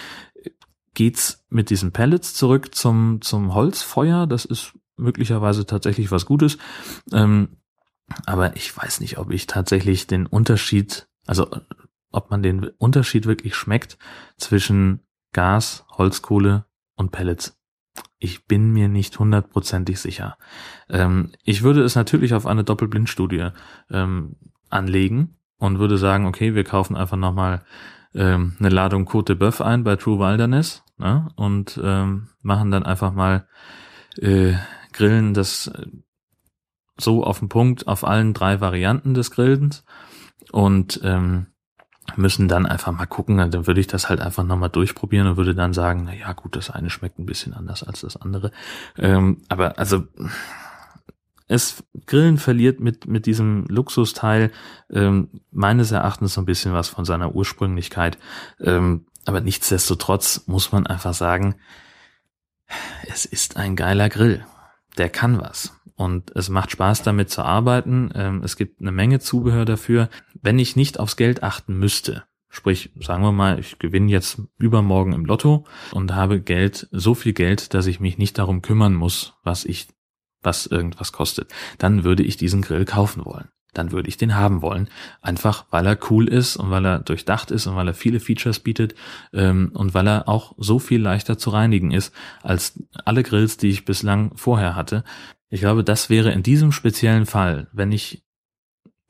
geht's 0.93 1.45
mit 1.49 1.69
diesen 1.69 1.91
Pellets 1.91 2.34
zurück 2.34 2.73
zum, 2.73 3.21
zum 3.21 3.54
Holzfeuer. 3.54 4.28
Das 4.28 4.45
ist 4.45 4.73
möglicherweise 4.97 5.65
tatsächlich 5.65 6.12
was 6.12 6.25
Gutes. 6.25 6.58
Ähm, 7.12 7.58
aber 8.25 8.56
ich 8.56 8.75
weiß 8.75 8.99
nicht, 9.02 9.17
ob 9.17 9.32
ich 9.32 9.47
tatsächlich 9.47 10.08
den 10.08 10.25
Unterschied, 10.25 11.08
also 11.28 11.47
ob 12.12 12.32
man 12.32 12.41
den 12.41 12.65
Unterschied 12.78 13.28
wirklich 13.28 13.56
schmeckt 13.56 13.97
zwischen 14.38 15.02
Gas, 15.32 15.86
Holzkohle 15.91 16.65
und 16.95 17.12
Pellets. 17.12 17.58
Ich 18.17 18.45
bin 18.45 18.71
mir 18.71 18.88
nicht 18.88 19.17
hundertprozentig 19.19 19.99
sicher. 19.99 20.38
Ähm, 20.89 21.32
ich 21.43 21.62
würde 21.62 21.84
es 21.84 21.95
natürlich 21.95 22.34
auf 22.34 22.45
eine 22.45 22.63
Doppelblindstudie 22.63 23.49
ähm, 23.91 24.36
anlegen 24.69 25.36
und 25.58 25.79
würde 25.79 25.97
sagen, 25.97 26.25
okay, 26.25 26.55
wir 26.55 26.63
kaufen 26.63 26.95
einfach 26.95 27.17
nochmal 27.17 27.63
ähm, 28.13 28.55
eine 28.60 28.69
Ladung 28.69 29.08
Côte 29.08 29.25
de 29.25 29.36
Boeuf 29.36 29.62
ein 29.62 29.84
bei 29.84 29.95
True 29.95 30.19
Wilderness 30.19 30.84
ne? 30.97 31.29
und 31.36 31.79
ähm, 31.84 32.29
machen 32.41 32.71
dann 32.71 32.84
einfach 32.84 33.13
mal 33.13 33.47
äh, 34.17 34.53
Grillen 34.93 35.34
das 35.34 35.67
äh, 35.67 35.88
so 36.97 37.23
auf 37.23 37.39
den 37.39 37.49
Punkt 37.49 37.88
auf 37.88 38.03
allen 38.03 38.34
drei 38.34 38.62
Varianten 38.62 39.13
des 39.13 39.32
Grillens 39.32 39.86
und 40.51 40.99
ähm, 41.03 41.47
müssen 42.15 42.47
dann 42.47 42.65
einfach 42.65 42.91
mal 42.91 43.05
gucken, 43.05 43.38
dann 43.38 43.67
würde 43.67 43.79
ich 43.79 43.88
das 43.88 44.10
halt 44.10 44.19
einfach 44.19 44.43
nochmal 44.43 44.69
durchprobieren 44.69 45.27
und 45.27 45.38
würde 45.38 45.53
dann 45.55 45.73
sagen, 45.73 46.03
na 46.05 46.13
ja, 46.13 46.34
gut, 46.34 46.55
das 46.55 46.71
eine 46.71 46.89
schmeckt 46.89 47.19
ein 47.19 47.25
bisschen 47.25 47.53
anders 47.53 47.84
als 47.84 48.01
das 48.01 48.17
andere. 48.17 48.51
Ähm, 48.97 49.43
aber 49.47 49.77
also 49.77 50.05
es 51.49 51.83
Grillen 52.05 52.38
verliert 52.38 52.79
mit 52.79 53.07
mit 53.07 53.25
diesem 53.25 53.65
Luxusteil 53.67 54.51
ähm, 54.89 55.29
meines 55.51 55.91
Erachtens 55.91 56.35
so 56.35 56.41
ein 56.41 56.45
bisschen 56.45 56.71
was 56.73 56.88
von 56.88 57.03
seiner 57.03 57.35
Ursprünglichkeit. 57.35 58.17
Ähm, 58.62 59.07
aber 59.25 59.41
nichtsdestotrotz 59.41 60.43
muss 60.47 60.71
man 60.71 60.88
einfach 60.88 61.13
sagen, 61.13 61.55
es 63.07 63.25
ist 63.25 63.57
ein 63.57 63.75
geiler 63.75 64.09
Grill. 64.09 64.45
Der 64.97 65.09
kann 65.09 65.41
was. 65.41 65.75
Und 65.95 66.33
es 66.35 66.49
macht 66.49 66.71
Spaß 66.71 67.03
damit 67.03 67.29
zu 67.29 67.41
arbeiten. 67.41 68.12
Ähm, 68.15 68.41
es 68.43 68.55
gibt 68.55 68.79
eine 68.79 68.91
Menge 68.91 69.19
Zubehör 69.19 69.65
dafür. 69.65 70.09
Wenn 70.41 70.57
ich 70.57 70.75
nicht 70.75 70.99
aufs 70.99 71.17
Geld 71.17 71.43
achten 71.43 71.77
müsste, 71.77 72.23
sprich, 72.49 72.91
sagen 72.99 73.23
wir 73.23 73.31
mal, 73.31 73.59
ich 73.59 73.79
gewinne 73.79 74.09
jetzt 74.09 74.41
übermorgen 74.57 75.13
im 75.13 75.25
Lotto 75.25 75.65
und 75.91 76.15
habe 76.15 76.41
Geld, 76.41 76.88
so 76.91 77.15
viel 77.15 77.33
Geld, 77.33 77.73
dass 77.73 77.85
ich 77.85 77.99
mich 77.99 78.17
nicht 78.17 78.38
darum 78.38 78.62
kümmern 78.62 78.93
muss, 78.93 79.33
was 79.43 79.65
ich, 79.65 79.88
was 80.41 80.65
irgendwas 80.65 81.12
kostet, 81.12 81.52
dann 81.78 82.04
würde 82.04 82.23
ich 82.23 82.38
diesen 82.38 82.62
Grill 82.62 82.86
kaufen 82.86 83.25
wollen 83.25 83.49
dann 83.73 83.91
würde 83.91 84.10
ich 84.10 84.17
den 84.17 84.36
haben 84.36 84.62
wollen. 84.62 84.89
Einfach 85.21 85.65
weil 85.69 85.86
er 85.86 85.97
cool 86.10 86.28
ist 86.28 86.58
und 86.58 86.71
weil 86.71 86.86
er 86.86 86.99
durchdacht 86.99 87.52
ist 87.52 87.67
und 87.67 87.75
weil 87.75 87.88
er 87.88 87.93
viele 87.93 88.19
Features 88.19 88.60
bietet 88.60 88.95
ähm, 89.34 89.71
und 89.73 89.93
weil 89.93 90.08
er 90.08 90.28
auch 90.28 90.54
so 90.58 90.80
viel 90.80 91.02
leichter 91.02 91.38
zu 91.38 91.52
reinigen 91.52 91.91
ist 91.91 92.13
als 92.41 92.82
alle 93.06 93.23
Grills, 93.23 93.58
die 93.58 93.69
ich 93.69 93.86
bislang 93.86 94.36
vorher 94.36 94.75
hatte. 94.75 95.04
Ich 95.49 95.62
glaube, 95.62 95.84
das 95.84 96.10
wäre 96.10 96.32
in 96.32 96.43
diesem 96.43 96.71
speziellen 96.71 97.25
Fall, 97.25 97.67
wenn 97.71 97.91
ich 97.91 98.23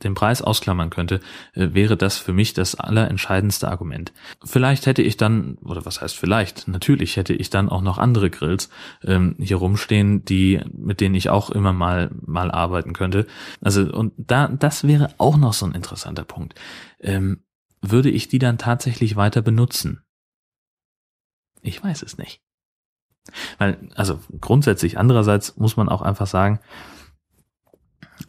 den 0.03 0.13
Preis 0.13 0.41
ausklammern 0.41 0.89
könnte, 0.89 1.19
äh, 1.53 1.69
wäre 1.73 1.97
das 1.97 2.17
für 2.17 2.33
mich 2.33 2.53
das 2.53 2.75
allerentscheidendste 2.75 3.69
Argument. 3.69 4.13
Vielleicht 4.43 4.85
hätte 4.85 5.01
ich 5.01 5.17
dann, 5.17 5.55
oder 5.61 5.85
was 5.85 6.01
heißt 6.01 6.17
vielleicht, 6.17 6.67
natürlich 6.67 7.17
hätte 7.17 7.33
ich 7.33 7.49
dann 7.49 7.69
auch 7.69 7.81
noch 7.81 7.97
andere 7.97 8.29
Grills 8.29 8.69
ähm, 9.03 9.35
hier 9.39 9.57
rumstehen, 9.57 10.23
die, 10.25 10.61
mit 10.71 11.01
denen 11.01 11.15
ich 11.15 11.29
auch 11.29 11.49
immer 11.49 11.73
mal, 11.73 12.11
mal 12.25 12.51
arbeiten 12.51 12.93
könnte. 12.93 13.27
Also, 13.61 13.81
und 13.91 14.13
da, 14.17 14.47
das 14.47 14.87
wäre 14.87 15.13
auch 15.17 15.37
noch 15.37 15.53
so 15.53 15.65
ein 15.65 15.73
interessanter 15.73 16.23
Punkt. 16.23 16.55
Ähm, 16.99 17.43
würde 17.81 18.09
ich 18.09 18.27
die 18.27 18.39
dann 18.39 18.57
tatsächlich 18.57 19.15
weiter 19.15 19.41
benutzen? 19.41 20.03
Ich 21.61 21.83
weiß 21.83 22.03
es 22.03 22.17
nicht. 22.17 22.41
Weil, 23.57 23.77
also 23.95 24.19
grundsätzlich, 24.39 24.97
andererseits 24.97 25.57
muss 25.57 25.77
man 25.77 25.89
auch 25.89 26.01
einfach 26.01 26.27
sagen, 26.27 26.59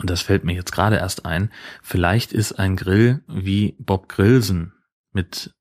und 0.00 0.08
das 0.08 0.22
fällt 0.22 0.44
mir 0.44 0.54
jetzt 0.54 0.72
gerade 0.72 0.96
erst 0.96 1.26
ein, 1.26 1.52
vielleicht 1.82 2.32
ist 2.32 2.52
ein 2.52 2.76
Grill 2.76 3.22
wie 3.28 3.76
Bob 3.78 4.08
Grillsen 4.08 4.72
mit 5.12 5.54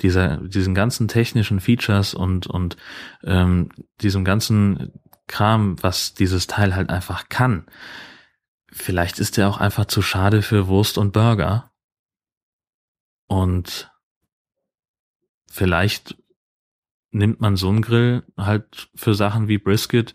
dieser, 0.00 0.38
diesen 0.38 0.74
ganzen 0.74 1.08
technischen 1.08 1.60
Features 1.60 2.14
und, 2.14 2.46
und 2.46 2.76
ähm, 3.22 3.68
diesem 4.00 4.24
ganzen 4.24 4.92
Kram, 5.26 5.82
was 5.82 6.14
dieses 6.14 6.46
Teil 6.46 6.74
halt 6.74 6.88
einfach 6.90 7.28
kann. 7.28 7.66
Vielleicht 8.72 9.18
ist 9.18 9.36
der 9.36 9.48
auch 9.48 9.58
einfach 9.58 9.84
zu 9.84 10.02
schade 10.02 10.42
für 10.42 10.66
Wurst 10.66 10.98
und 10.98 11.12
Burger. 11.12 11.70
Und 13.26 13.92
vielleicht 15.50 16.16
nimmt 17.10 17.40
man 17.40 17.56
so 17.56 17.68
einen 17.68 17.82
Grill 17.82 18.24
halt 18.36 18.88
für 18.94 19.14
Sachen 19.14 19.48
wie 19.48 19.58
Brisket, 19.58 20.14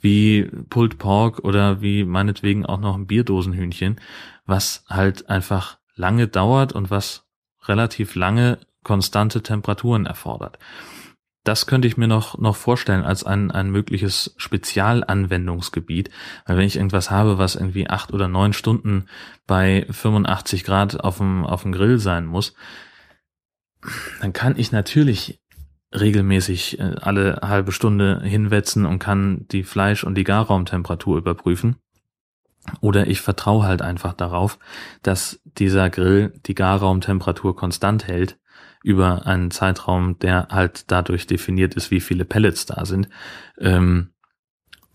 wie 0.00 0.50
Pulled 0.70 0.98
Pork 0.98 1.40
oder 1.40 1.80
wie 1.80 2.04
meinetwegen 2.04 2.66
auch 2.66 2.80
noch 2.80 2.96
ein 2.96 3.06
Bierdosenhühnchen, 3.06 4.00
was 4.46 4.84
halt 4.88 5.28
einfach 5.28 5.78
lange 5.94 6.28
dauert 6.28 6.72
und 6.72 6.90
was 6.90 7.26
relativ 7.66 8.14
lange 8.14 8.58
konstante 8.82 9.42
Temperaturen 9.42 10.06
erfordert. 10.06 10.58
Das 11.44 11.66
könnte 11.66 11.88
ich 11.88 11.96
mir 11.96 12.06
noch, 12.06 12.38
noch 12.38 12.56
vorstellen 12.56 13.02
als 13.02 13.24
ein, 13.24 13.50
ein 13.50 13.70
mögliches 13.70 14.34
Spezialanwendungsgebiet. 14.36 16.10
Weil 16.44 16.58
wenn 16.58 16.66
ich 16.66 16.76
irgendwas 16.76 17.10
habe, 17.10 17.38
was 17.38 17.54
irgendwie 17.54 17.88
acht 17.88 18.12
oder 18.12 18.28
neun 18.28 18.52
Stunden 18.52 19.06
bei 19.46 19.86
85 19.90 20.64
Grad 20.64 21.02
auf 21.02 21.16
dem, 21.16 21.46
auf 21.46 21.62
dem 21.62 21.72
Grill 21.72 21.98
sein 21.98 22.26
muss, 22.26 22.54
dann 24.20 24.34
kann 24.34 24.58
ich 24.58 24.70
natürlich 24.70 25.40
regelmäßig 25.92 26.78
äh, 26.78 26.94
alle 27.00 27.40
halbe 27.42 27.72
Stunde 27.72 28.20
hinwetzen 28.22 28.86
und 28.86 28.98
kann 28.98 29.46
die 29.50 29.64
Fleisch- 29.64 30.04
und 30.04 30.14
die 30.14 30.24
Garraumtemperatur 30.24 31.18
überprüfen. 31.18 31.76
Oder 32.80 33.06
ich 33.06 33.20
vertraue 33.20 33.64
halt 33.64 33.82
einfach 33.82 34.12
darauf, 34.12 34.58
dass 35.02 35.40
dieser 35.44 35.90
Grill 35.90 36.32
die 36.46 36.54
Garraumtemperatur 36.54 37.56
konstant 37.56 38.06
hält 38.06 38.38
über 38.82 39.26
einen 39.26 39.50
Zeitraum, 39.50 40.18
der 40.18 40.48
halt 40.50 40.90
dadurch 40.90 41.26
definiert 41.26 41.74
ist, 41.74 41.90
wie 41.90 42.00
viele 42.00 42.24
Pellets 42.24 42.66
da 42.66 42.84
sind. 42.84 43.08
Ähm, 43.58 44.10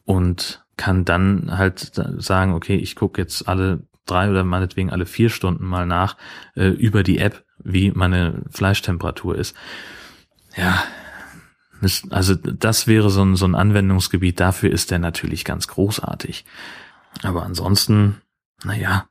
und 0.06 0.66
kann 0.78 1.06
dann 1.06 1.58
halt 1.58 1.92
sagen, 2.18 2.54
okay, 2.54 2.76
ich 2.76 2.96
gucke 2.96 3.22
jetzt 3.22 3.48
alle 3.48 3.88
drei 4.06 4.30
oder 4.30 4.44
meinetwegen 4.44 4.92
alle 4.92 5.06
vier 5.06 5.30
Stunden 5.30 5.66
mal 5.66 5.86
nach 5.86 6.18
äh, 6.56 6.68
über 6.68 7.04
die 7.04 7.18
App, 7.18 7.44
wie 7.64 7.92
meine 7.92 8.44
Fleischtemperatur 8.52 9.36
ist. 9.36 9.56
Ja, 10.56 10.84
also 12.10 12.36
das 12.36 12.88
wäre 12.88 13.10
so 13.10 13.24
ein, 13.24 13.36
so 13.36 13.46
ein 13.46 13.56
Anwendungsgebiet, 13.56 14.40
dafür 14.40 14.72
ist 14.72 14.92
der 14.92 15.00
natürlich 15.00 15.46
ganz 15.46 15.68
großartig. 15.68 16.46
Aber 17.24 17.44
ansonsten, 17.44 18.22
naja, 18.64 19.08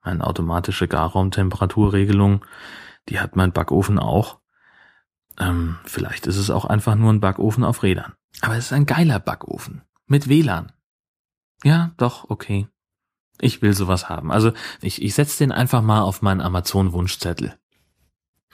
eine 0.00 0.24
automatische 0.26 0.88
Garraumtemperaturregelung, 0.88 2.44
die 3.08 3.20
hat 3.20 3.36
mein 3.36 3.52
Backofen 3.52 3.98
auch. 3.98 4.40
Ähm, 5.38 5.78
vielleicht 5.84 6.26
ist 6.26 6.36
es 6.36 6.50
auch 6.50 6.64
einfach 6.64 6.94
nur 6.94 7.12
ein 7.12 7.20
Backofen 7.20 7.64
auf 7.64 7.82
Rädern. 7.82 8.12
Aber 8.40 8.56
es 8.56 8.66
ist 8.66 8.72
ein 8.72 8.86
geiler 8.86 9.18
Backofen. 9.18 9.82
Mit 10.06 10.28
WLAN. 10.28 10.72
Ja, 11.64 11.92
doch, 11.96 12.28
okay. 12.28 12.68
Ich 13.40 13.62
will 13.62 13.74
sowas 13.74 14.08
haben. 14.08 14.30
Also 14.30 14.52
ich, 14.80 15.02
ich 15.02 15.14
setze 15.14 15.38
den 15.38 15.52
einfach 15.52 15.82
mal 15.82 16.02
auf 16.02 16.22
meinen 16.22 16.40
Amazon-Wunschzettel. 16.40 17.56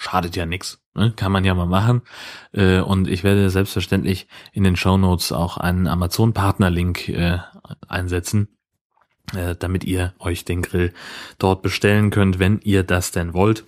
Schadet 0.01 0.37
ja 0.37 0.47
nix, 0.47 0.81
ne? 0.95 1.13
kann 1.15 1.33
man 1.33 1.45
ja 1.45 1.55
mal 1.55 1.67
machen. 1.67 2.03
Äh, 2.53 2.81
und 2.81 3.09
ich 3.09 3.25
werde 3.25 3.51
selbstverständlich 3.51 4.29
in 4.53 4.63
den 4.63 4.77
Show 4.77 4.97
Notes 4.97 5.33
auch 5.33 5.57
einen 5.57 5.89
Amazon-Partner-Link 5.89 7.09
äh, 7.09 7.39
einsetzen, 7.89 8.49
äh, 9.35 9.57
damit 9.57 9.83
ihr 9.83 10.15
euch 10.21 10.45
den 10.45 10.63
Grill 10.63 10.95
dort 11.39 11.63
bestellen 11.63 12.11
könnt, 12.11 12.39
wenn 12.39 12.61
ihr 12.61 12.85
das 12.85 13.11
denn 13.11 13.35
wollt. 13.35 13.65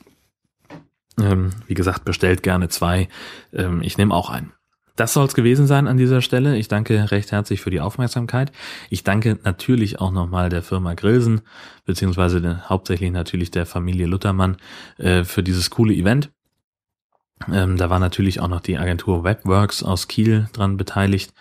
Ähm, 1.21 1.51
wie 1.66 1.75
gesagt, 1.75 2.05
bestellt 2.05 2.45
gerne 2.45 2.69
zwei. 2.69 3.09
Ähm, 3.53 3.83
ich 3.83 3.99
nehme 3.99 4.14
auch 4.14 4.31
einen. 4.31 4.53
Das 5.00 5.14
soll 5.14 5.24
es 5.24 5.32
gewesen 5.32 5.66
sein 5.66 5.88
an 5.88 5.96
dieser 5.96 6.20
Stelle. 6.20 6.58
Ich 6.58 6.68
danke 6.68 7.10
recht 7.10 7.32
herzlich 7.32 7.62
für 7.62 7.70
die 7.70 7.80
Aufmerksamkeit. 7.80 8.52
Ich 8.90 9.02
danke 9.02 9.38
natürlich 9.44 9.98
auch 9.98 10.10
nochmal 10.10 10.50
der 10.50 10.62
Firma 10.62 10.92
Grilsen, 10.92 11.40
beziehungsweise 11.86 12.68
hauptsächlich 12.68 13.10
natürlich 13.10 13.50
der 13.50 13.64
Familie 13.64 14.04
Luthermann 14.04 14.58
äh, 14.98 15.24
für 15.24 15.42
dieses 15.42 15.70
coole 15.70 15.94
Event. 15.94 16.30
Ähm, 17.50 17.76
da 17.76 17.88
war 17.88 17.98
natürlich 17.98 18.40
auch 18.40 18.48
noch 18.48 18.61
die 18.61 18.76
Agentur 18.76 19.24
Webworks 19.24 19.83
aus 19.83 20.09
Kiel 20.09 20.48
dran 20.53 20.76
beteiligt, 20.76 21.33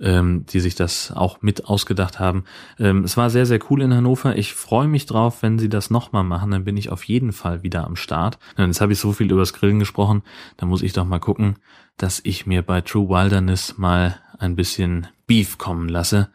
ähm, 0.00 0.44
die 0.46 0.60
sich 0.60 0.74
das 0.74 1.12
auch 1.12 1.42
mit 1.42 1.66
ausgedacht 1.66 2.18
haben. 2.18 2.44
Ähm, 2.78 3.04
es 3.04 3.16
war 3.16 3.30
sehr, 3.30 3.46
sehr 3.46 3.60
cool 3.70 3.82
in 3.82 3.94
Hannover. 3.94 4.36
Ich 4.36 4.52
freue 4.52 4.88
mich 4.88 5.06
drauf, 5.06 5.42
wenn 5.42 5.58
sie 5.58 5.68
das 5.68 5.90
nochmal 5.90 6.24
machen, 6.24 6.50
dann 6.50 6.64
bin 6.64 6.76
ich 6.76 6.90
auf 6.90 7.04
jeden 7.04 7.32
Fall 7.32 7.62
wieder 7.62 7.84
am 7.84 7.96
Start. 7.96 8.38
Und 8.56 8.66
jetzt 8.66 8.80
habe 8.80 8.92
ich 8.92 8.98
so 8.98 9.12
viel 9.12 9.30
übers 9.30 9.52
Grillen 9.52 9.78
gesprochen, 9.78 10.22
da 10.56 10.66
muss 10.66 10.82
ich 10.82 10.92
doch 10.92 11.04
mal 11.04 11.20
gucken, 11.20 11.56
dass 11.96 12.20
ich 12.24 12.46
mir 12.46 12.62
bei 12.62 12.80
True 12.80 13.08
Wilderness 13.08 13.78
mal 13.78 14.20
ein 14.38 14.56
bisschen 14.56 15.06
Beef 15.26 15.58
kommen 15.58 15.88
lasse 15.88 16.30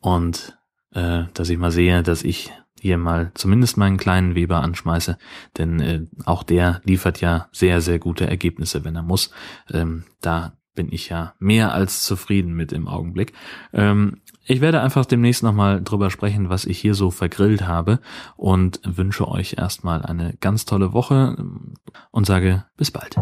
und 0.00 0.58
äh, 0.92 1.24
dass 1.34 1.48
ich 1.48 1.58
mal 1.58 1.70
sehe, 1.70 2.02
dass 2.02 2.24
ich 2.24 2.50
hier 2.86 2.98
mal 2.98 3.32
zumindest 3.34 3.76
meinen 3.76 3.96
kleinen 3.96 4.34
Weber 4.34 4.62
anschmeiße, 4.62 5.18
denn 5.58 5.80
äh, 5.80 6.02
auch 6.24 6.42
der 6.42 6.80
liefert 6.84 7.20
ja 7.20 7.48
sehr, 7.52 7.80
sehr 7.80 7.98
gute 7.98 8.26
Ergebnisse, 8.26 8.84
wenn 8.84 8.96
er 8.96 9.02
muss. 9.02 9.30
Ähm, 9.70 10.04
da 10.20 10.52
bin 10.76 10.92
ich 10.92 11.08
ja 11.08 11.34
mehr 11.38 11.72
als 11.72 12.04
zufrieden 12.04 12.54
mit 12.54 12.72
im 12.72 12.86
Augenblick. 12.86 13.32
Ähm, 13.72 14.20
ich 14.44 14.60
werde 14.60 14.80
einfach 14.80 15.04
demnächst 15.04 15.42
nochmal 15.42 15.82
drüber 15.82 16.10
sprechen, 16.10 16.48
was 16.48 16.64
ich 16.64 16.78
hier 16.78 16.94
so 16.94 17.10
vergrillt 17.10 17.66
habe 17.66 17.98
und 18.36 18.80
wünsche 18.84 19.26
euch 19.26 19.56
erstmal 19.58 20.02
eine 20.02 20.34
ganz 20.40 20.64
tolle 20.64 20.92
Woche 20.92 21.36
und 22.12 22.26
sage 22.26 22.64
bis 22.76 22.92
bald. 22.92 23.16